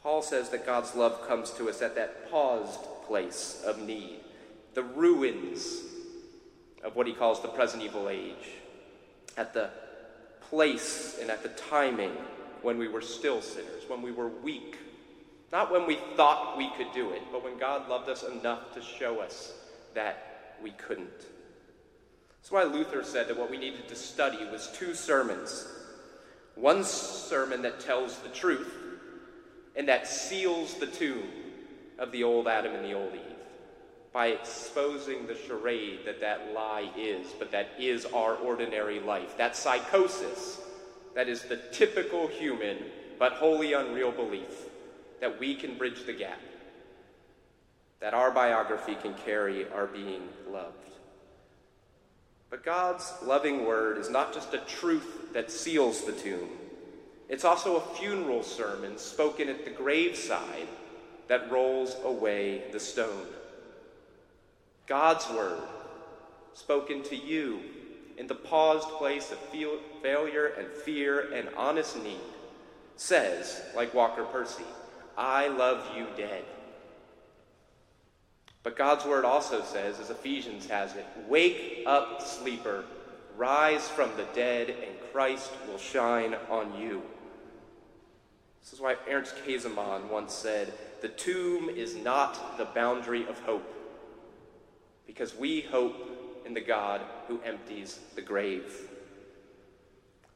Paul 0.00 0.22
says 0.22 0.50
that 0.50 0.64
God's 0.64 0.94
love 0.94 1.26
comes 1.26 1.50
to 1.54 1.68
us 1.68 1.82
at 1.82 1.96
that 1.96 2.30
paused 2.30 2.78
place 3.04 3.64
of 3.66 3.82
need, 3.82 4.20
the 4.74 4.84
ruins 4.84 5.80
of 6.84 6.94
what 6.94 7.08
he 7.08 7.14
calls 7.14 7.42
the 7.42 7.48
present 7.48 7.82
evil 7.82 8.08
age, 8.08 8.52
at 9.36 9.52
the 9.52 9.70
place 10.42 11.18
and 11.20 11.30
at 11.30 11.42
the 11.42 11.48
timing 11.48 12.12
when 12.62 12.78
we 12.78 12.86
were 12.86 13.02
still 13.02 13.42
sinners, 13.42 13.82
when 13.88 14.02
we 14.02 14.12
were 14.12 14.28
weak. 14.28 14.78
Not 15.50 15.72
when 15.72 15.84
we 15.84 15.98
thought 16.14 16.56
we 16.56 16.70
could 16.76 16.92
do 16.94 17.10
it, 17.10 17.22
but 17.32 17.42
when 17.42 17.58
God 17.58 17.88
loved 17.88 18.08
us 18.08 18.22
enough 18.22 18.72
to 18.74 18.82
show 18.82 19.18
us 19.18 19.52
that 19.94 20.54
we 20.62 20.70
couldn't. 20.70 21.26
That's 22.46 22.52
why 22.52 22.62
Luther 22.62 23.02
said 23.02 23.26
that 23.26 23.36
what 23.36 23.50
we 23.50 23.58
needed 23.58 23.88
to 23.88 23.96
study 23.96 24.46
was 24.52 24.68
two 24.68 24.94
sermons 24.94 25.66
one 26.54 26.84
sermon 26.84 27.62
that 27.62 27.80
tells 27.80 28.18
the 28.18 28.28
truth 28.28 28.72
and 29.74 29.88
that 29.88 30.06
seals 30.06 30.74
the 30.74 30.86
tomb 30.86 31.24
of 31.98 32.12
the 32.12 32.22
old 32.22 32.46
Adam 32.46 32.72
and 32.72 32.84
the 32.84 32.92
old 32.92 33.12
Eve 33.14 33.36
by 34.12 34.28
exposing 34.28 35.26
the 35.26 35.34
charade 35.34 36.04
that 36.04 36.20
that 36.20 36.54
lie 36.54 36.88
is, 36.96 37.26
but 37.36 37.50
that 37.50 37.70
is 37.80 38.04
our 38.06 38.36
ordinary 38.36 39.00
life. 39.00 39.36
That 39.36 39.56
psychosis 39.56 40.60
that 41.16 41.28
is 41.28 41.42
the 41.42 41.56
typical 41.72 42.28
human 42.28 42.78
but 43.18 43.32
wholly 43.32 43.72
unreal 43.72 44.12
belief 44.12 44.66
that 45.20 45.40
we 45.40 45.56
can 45.56 45.76
bridge 45.76 46.06
the 46.06 46.12
gap, 46.12 46.38
that 47.98 48.14
our 48.14 48.30
biography 48.30 48.94
can 48.94 49.14
carry 49.14 49.68
our 49.70 49.88
being 49.88 50.28
loved. 50.48 50.95
But 52.50 52.64
God's 52.64 53.12
loving 53.22 53.66
word 53.66 53.98
is 53.98 54.08
not 54.08 54.32
just 54.32 54.54
a 54.54 54.58
truth 54.58 55.32
that 55.32 55.50
seals 55.50 56.04
the 56.04 56.12
tomb, 56.12 56.48
it's 57.28 57.44
also 57.44 57.76
a 57.76 57.94
funeral 57.96 58.42
sermon 58.42 58.98
spoken 58.98 59.48
at 59.48 59.64
the 59.64 59.70
graveside 59.70 60.68
that 61.28 61.50
rolls 61.50 61.96
away 62.04 62.62
the 62.70 62.78
stone. 62.78 63.26
God's 64.86 65.28
word, 65.30 65.62
spoken 66.54 67.02
to 67.04 67.16
you 67.16 67.60
in 68.16 68.28
the 68.28 68.34
paused 68.34 68.88
place 68.90 69.32
of 69.32 69.38
failure 70.02 70.52
and 70.58 70.68
fear 70.68 71.32
and 71.32 71.48
honest 71.56 72.00
need, 72.02 72.20
says, 72.94 73.60
like 73.74 73.92
Walker 73.92 74.24
Percy, 74.24 74.64
I 75.18 75.48
love 75.48 75.96
you 75.96 76.06
dead. 76.16 76.44
But 78.66 78.74
God's 78.74 79.04
word 79.04 79.24
also 79.24 79.62
says, 79.62 80.00
as 80.00 80.10
Ephesians 80.10 80.66
has 80.66 80.96
it, 80.96 81.06
Wake 81.28 81.84
up, 81.86 82.20
sleeper, 82.20 82.84
rise 83.36 83.88
from 83.88 84.10
the 84.16 84.26
dead, 84.34 84.70
and 84.70 85.12
Christ 85.12 85.52
will 85.68 85.78
shine 85.78 86.34
on 86.50 86.76
you. 86.76 87.00
This 88.60 88.72
is 88.72 88.80
why 88.80 88.96
Ernst 89.08 89.36
Käsemann 89.46 90.10
once 90.10 90.34
said, 90.34 90.72
The 91.00 91.10
tomb 91.10 91.68
is 91.68 91.94
not 91.94 92.58
the 92.58 92.64
boundary 92.64 93.24
of 93.28 93.38
hope, 93.38 93.72
because 95.06 95.36
we 95.36 95.60
hope 95.60 96.42
in 96.44 96.52
the 96.52 96.60
God 96.60 97.02
who 97.28 97.40
empties 97.44 98.00
the 98.16 98.22
grave. 98.22 98.88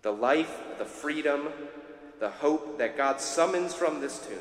The 0.02 0.12
life, 0.12 0.56
the 0.78 0.84
freedom, 0.84 1.48
the 2.20 2.30
hope 2.30 2.78
that 2.78 2.96
God 2.96 3.20
summons 3.20 3.74
from 3.74 4.00
this 4.00 4.24
tomb 4.24 4.38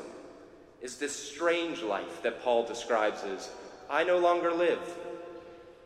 is 0.80 0.98
this 0.98 1.16
strange 1.16 1.82
life 1.82 2.22
that 2.22 2.40
Paul 2.44 2.64
describes 2.64 3.24
as 3.24 3.50
I 3.90 4.04
no 4.04 4.18
longer 4.18 4.52
live, 4.52 4.78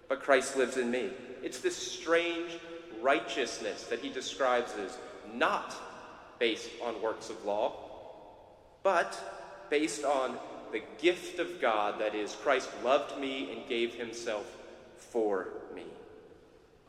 but 0.09 0.23
Christ 0.23 0.57
lives 0.57 0.77
in 0.77 0.91
me. 0.91 1.11
It's 1.43 1.61
this 1.61 1.77
strange 1.77 2.59
righteousness 3.01 3.85
that 3.85 4.01
he 4.01 4.11
describes 4.11 4.75
as 4.75 4.99
not 5.33 5.75
based 6.39 6.71
on 6.85 7.01
works 7.01 7.31
of 7.31 7.45
law, 7.47 7.73
but 8.83 9.67
based 9.71 10.05
on 10.05 10.37
the 10.71 10.83
gift 11.01 11.39
of 11.39 11.61
God 11.61 11.99
that 12.01 12.15
is, 12.15 12.35
Christ 12.35 12.69
loved 12.85 13.19
me 13.19 13.53
and 13.53 13.69
gave 13.69 13.95
himself 13.95 14.45
for 14.99 15.49
me. 15.75 15.85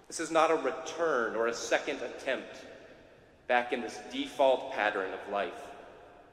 This 0.07 0.19
is 0.19 0.31
not 0.31 0.51
a 0.51 0.55
return 0.55 1.35
or 1.35 1.47
a 1.47 1.53
second 1.53 1.99
attempt 2.01 2.57
back 3.47 3.71
in 3.71 3.81
this 3.81 3.99
default 4.11 4.73
pattern 4.73 5.11
of 5.13 5.31
life 5.31 5.53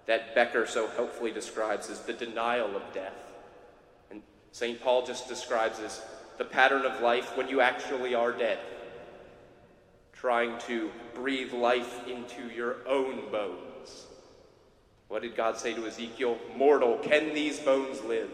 that 0.06 0.34
Becker 0.34 0.66
so 0.66 0.88
helpfully 0.88 1.30
describes 1.30 1.88
as 1.88 2.00
the 2.00 2.12
denial 2.12 2.74
of 2.74 2.82
death. 2.92 3.31
St. 4.52 4.80
Paul 4.80 5.04
just 5.04 5.28
describes 5.28 5.80
as 5.80 6.02
the 6.38 6.44
pattern 6.44 6.84
of 6.84 7.00
life 7.00 7.36
when 7.36 7.48
you 7.48 7.60
actually 7.60 8.14
are 8.14 8.32
dead, 8.32 8.58
trying 10.12 10.58
to 10.60 10.90
breathe 11.14 11.52
life 11.52 12.06
into 12.06 12.54
your 12.54 12.76
own 12.86 13.30
bones. 13.30 14.06
What 15.08 15.22
did 15.22 15.36
God 15.36 15.58
say 15.58 15.74
to 15.74 15.86
Ezekiel? 15.86 16.38
Mortal, 16.56 16.98
can 16.98 17.34
these 17.34 17.58
bones 17.58 18.02
live? 18.02 18.30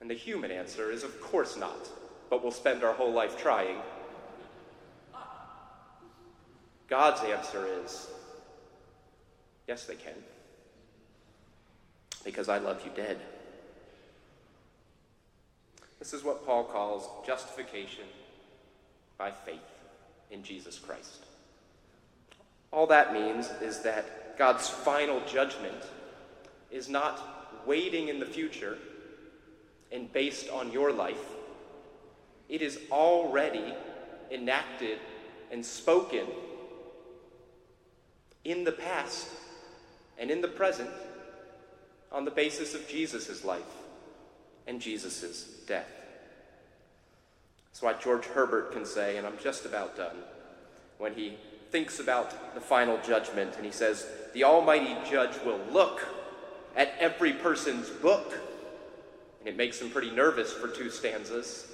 And 0.00 0.08
the 0.08 0.14
human 0.14 0.50
answer 0.50 0.90
is, 0.90 1.02
of 1.02 1.20
course 1.20 1.56
not, 1.56 1.88
but 2.28 2.42
we'll 2.42 2.52
spend 2.52 2.82
our 2.82 2.94
whole 2.94 3.12
life 3.12 3.36
trying. 3.36 3.76
God's 6.88 7.22
answer 7.22 7.66
is, 7.84 8.08
yes, 9.68 9.84
they 9.86 9.94
can, 9.94 10.14
because 12.24 12.48
I 12.48 12.58
love 12.58 12.80
you 12.84 12.90
dead. 12.94 13.20
This 16.00 16.14
is 16.14 16.24
what 16.24 16.44
Paul 16.46 16.64
calls 16.64 17.08
justification 17.26 18.04
by 19.18 19.30
faith 19.30 19.60
in 20.30 20.42
Jesus 20.42 20.78
Christ. 20.78 21.26
All 22.72 22.86
that 22.86 23.12
means 23.12 23.50
is 23.60 23.80
that 23.82 24.38
God's 24.38 24.68
final 24.68 25.20
judgment 25.26 25.84
is 26.70 26.88
not 26.88 27.66
waiting 27.66 28.08
in 28.08 28.18
the 28.18 28.26
future 28.26 28.78
and 29.92 30.10
based 30.10 30.48
on 30.48 30.72
your 30.72 30.90
life. 30.90 31.22
It 32.48 32.62
is 32.62 32.80
already 32.90 33.74
enacted 34.30 34.98
and 35.52 35.64
spoken 35.64 36.26
in 38.44 38.64
the 38.64 38.72
past 38.72 39.28
and 40.16 40.30
in 40.30 40.40
the 40.40 40.48
present 40.48 40.90
on 42.10 42.24
the 42.24 42.30
basis 42.30 42.74
of 42.74 42.88
Jesus' 42.88 43.44
life 43.44 43.62
and 44.66 44.80
Jesus' 44.80 45.59
death. 45.70 45.88
That's 47.70 47.80
what 47.80 48.02
George 48.02 48.26
Herbert 48.26 48.72
can 48.72 48.84
say, 48.84 49.16
and 49.16 49.26
I'm 49.26 49.38
just 49.40 49.64
about 49.64 49.96
done, 49.96 50.16
when 50.98 51.14
he 51.14 51.36
thinks 51.70 52.00
about 52.00 52.54
the 52.54 52.60
final 52.60 52.98
judgment 52.98 53.54
and 53.56 53.64
he 53.64 53.70
says, 53.70 54.06
The 54.34 54.42
Almighty 54.42 54.96
Judge 55.08 55.38
will 55.46 55.60
look 55.72 56.06
at 56.76 56.92
every 56.98 57.32
person's 57.32 57.88
book. 57.88 58.34
And 59.38 59.48
it 59.48 59.56
makes 59.56 59.80
him 59.80 59.90
pretty 59.90 60.10
nervous 60.10 60.52
for 60.52 60.66
two 60.66 60.90
stanzas. 60.90 61.68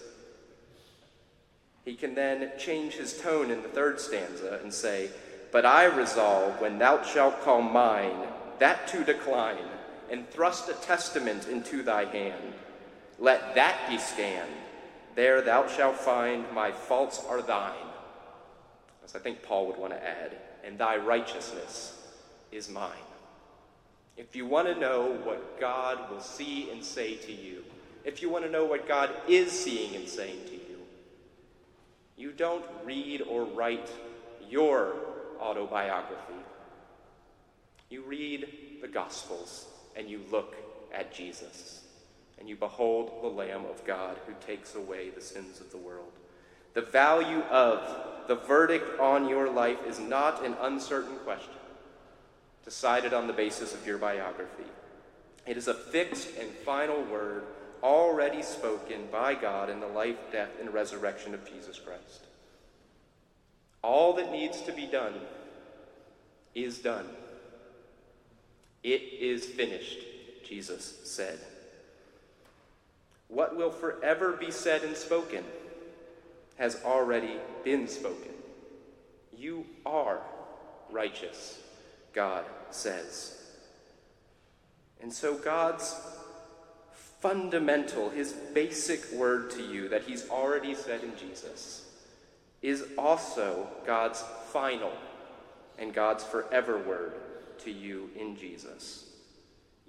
He 1.87 1.95
can 1.95 2.15
then 2.15 2.53
change 2.59 2.93
his 2.93 3.19
tone 3.19 3.51
in 3.51 3.63
the 3.63 3.69
third 3.69 3.99
stanza 3.99 4.61
and 4.63 4.73
say, 4.73 5.09
But 5.53 5.65
I 5.65 5.85
resolve, 5.87 6.61
when 6.61 6.79
thou 6.79 7.03
shalt 7.03 7.43
call 7.43 7.63
mine, 7.63 8.27
that 8.59 8.87
to 8.89 9.05
decline, 9.05 9.57
and 10.11 10.29
thrust 10.29 10.69
a 10.69 10.75
testament 10.75 11.49
into 11.49 11.83
thy 11.83 12.05
hand. 12.05 12.53
Let 13.19 13.55
that 13.55 13.89
be 13.89 13.99
scanned. 13.99 14.51
There 15.15 15.41
thou 15.41 15.67
shalt 15.67 15.97
find 15.97 16.45
my 16.53 16.71
faults 16.71 17.23
are 17.29 17.41
thine. 17.41 17.73
As 19.05 19.15
I 19.15 19.19
think 19.19 19.43
Paul 19.43 19.67
would 19.69 19.79
want 19.79 19.93
to 19.93 20.07
add, 20.07 20.37
and 20.65 20.79
thy 20.79 20.97
righteousness 20.97 21.99
is 22.53 22.69
mine. 22.69 22.91
If 24.17 24.35
you 24.35 24.47
want 24.47 24.69
to 24.69 24.79
know 24.79 25.19
what 25.25 25.61
God 25.61 26.11
will 26.11 26.21
see 26.21 26.71
and 26.71 26.83
say 26.83 27.17
to 27.17 27.33
you, 27.33 27.65
if 28.05 28.21
you 28.21 28.29
want 28.29 28.45
to 28.45 28.51
know 28.51 28.65
what 28.65 28.89
God 28.89 29.11
is 29.29 29.51
seeing 29.51 29.95
and 29.95 30.09
saying 30.09 30.41
to 30.47 30.53
you, 30.53 30.79
you 32.17 32.33
don't 32.33 32.65
read 32.85 33.23
or 33.23 33.45
write 33.45 33.91
your 34.49 34.95
autobiography. 35.41 36.35
You 37.91 38.03
read 38.03 38.49
the 38.81 38.89
Gospels 38.89 39.67
and 39.97 40.09
you 40.09 40.21
look 40.31 40.57
at 40.93 41.15
Jesus 41.15 41.86
and 42.39 42.49
you 42.49 42.57
behold 42.57 43.11
the 43.23 43.29
Lamb 43.29 43.65
of 43.65 43.85
God 43.85 44.17
who 44.27 44.35
takes 44.47 44.75
away 44.75 45.11
the 45.11 45.21
sins 45.21 45.61
of 45.61 45.71
the 45.71 45.79
world. 45.79 46.13
The 46.75 46.83
value 46.83 47.41
of 47.51 48.29
the 48.29 48.35
verdict 48.35 49.01
on 49.01 49.29
your 49.29 49.51
life 49.51 49.79
is 49.87 49.99
not 49.99 50.45
an 50.45 50.55
uncertain 50.61 51.17
question 51.19 51.55
decided 52.67 53.15
on 53.15 53.29
the 53.29 53.33
basis 53.33 53.73
of 53.73 53.87
your 53.87 53.97
biography. 53.97 54.65
It 55.47 55.57
is 55.57 55.69
a 55.69 55.75
fixed 55.75 56.29
and 56.39 56.51
final 56.51 57.01
word 57.05 57.45
already 57.83 58.43
spoken 58.43 59.07
by 59.13 59.35
God 59.35 59.71
in 59.71 59.79
the 59.79 59.87
life, 59.87 60.17
death, 60.33 60.51
and 60.61 60.75
resurrection 60.75 61.33
of 61.33 61.49
Jesus 61.49 61.79
Christ. 61.79 62.27
All 63.83 64.15
that 64.15 64.33
needs 64.33 64.61
to 64.63 64.73
be 64.73 64.87
done 64.87 65.15
is 66.57 66.79
done. 66.79 67.07
It 68.83 69.03
is 69.21 69.45
finished, 69.45 69.99
Jesus 70.45 71.01
said. 71.05 71.39
What 73.29 73.57
will 73.57 73.71
forever 73.71 74.33
be 74.33 74.51
said 74.51 74.83
and 74.83 74.97
spoken 74.97 75.45
has 76.57 76.83
already 76.85 77.37
been 77.65 77.89
spoken. 77.89 78.33
You 79.37 79.67
are 79.85 80.21
righteous, 80.91 81.59
God 82.13 82.45
says. 82.71 83.37
And 85.01 85.13
so 85.13 85.37
God's 85.37 85.95
fundamental, 87.21 88.11
his 88.11 88.33
basic 88.33 89.13
word 89.13 89.51
to 89.51 89.63
you 89.63 89.89
that 89.89 90.05
he's 90.05 90.29
already 90.31 90.75
said 90.75 91.03
in 91.03 91.17
Jesus, 91.17 91.85
is 92.63 92.85
also 92.97 93.69
God's 93.87 94.23
final 94.53 94.93
and 95.79 95.93
God's 95.93 96.25
forever 96.25 96.79
word 96.79 97.13
to 97.59 97.71
you 97.71 98.11
in 98.19 98.37
Jesus. 98.37 99.07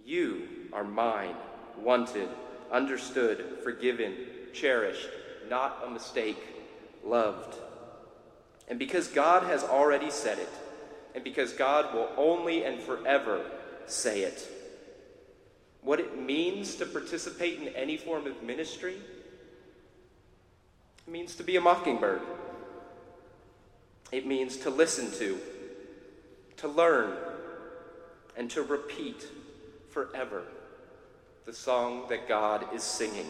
You 0.05 0.47
are 0.73 0.83
mine, 0.83 1.35
wanted, 1.77 2.29
understood, 2.71 3.59
forgiven, 3.63 4.15
cherished, 4.53 5.09
not 5.49 5.83
a 5.85 5.89
mistake, 5.89 6.41
loved. 7.03 7.57
And 8.67 8.77
because 8.77 9.07
God 9.07 9.43
has 9.43 9.63
already 9.63 10.09
said 10.09 10.39
it, 10.39 10.49
and 11.15 11.23
because 11.23 11.53
God 11.53 11.93
will 11.93 12.09
only 12.17 12.63
and 12.63 12.79
forever 12.79 13.41
say 13.85 14.21
it, 14.21 14.47
what 15.81 15.99
it 15.99 16.21
means 16.21 16.75
to 16.75 16.85
participate 16.85 17.59
in 17.61 17.69
any 17.69 17.97
form 17.97 18.27
of 18.27 18.43
ministry 18.43 18.97
it 21.07 21.11
means 21.11 21.35
to 21.35 21.43
be 21.43 21.55
a 21.55 21.61
mockingbird. 21.61 22.21
It 24.11 24.27
means 24.27 24.57
to 24.57 24.69
listen 24.69 25.09
to, 25.19 25.39
to 26.57 26.67
learn, 26.67 27.15
and 28.35 28.51
to 28.51 28.61
repeat 28.61 29.25
forever 29.89 30.43
the 31.47 31.53
song 31.53 32.03
that 32.09 32.27
God 32.27 32.75
is 32.75 32.83
singing. 32.83 33.29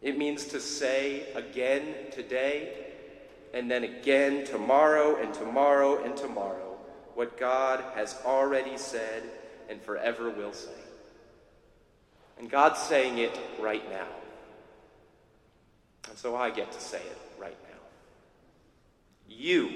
It 0.00 0.16
means 0.16 0.44
to 0.46 0.60
say 0.60 1.24
again 1.34 1.82
today, 2.12 2.72
and 3.52 3.68
then 3.68 3.82
again 3.82 4.46
tomorrow, 4.46 5.20
and 5.20 5.34
tomorrow, 5.34 6.04
and 6.04 6.16
tomorrow, 6.16 6.76
what 7.16 7.36
God 7.36 7.82
has 7.96 8.16
already 8.24 8.78
said 8.78 9.24
and 9.68 9.82
forever 9.82 10.30
will 10.30 10.52
say. 10.52 10.70
And 12.38 12.48
God's 12.48 12.78
saying 12.78 13.18
it 13.18 13.36
right 13.58 13.90
now. 13.90 14.06
And 16.08 16.16
so 16.16 16.36
I 16.36 16.50
get 16.50 16.70
to 16.70 16.80
say 16.80 16.98
it 16.98 17.18
right 17.40 17.56
now. 17.64 17.78
You 19.28 19.72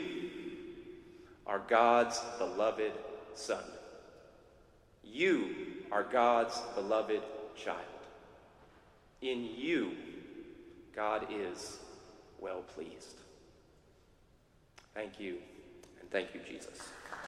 are 1.48 1.60
God's 1.66 2.20
beloved 2.38 2.92
Son. 3.34 3.64
You 5.02 5.67
are 5.90 6.04
God's 6.04 6.60
beloved 6.74 7.22
child. 7.56 7.78
In 9.22 9.48
you, 9.56 9.92
God 10.94 11.26
is 11.30 11.78
well 12.40 12.62
pleased. 12.62 13.20
Thank 14.94 15.20
you, 15.20 15.38
and 16.00 16.10
thank 16.10 16.34
you, 16.34 16.40
Jesus. 16.48 16.88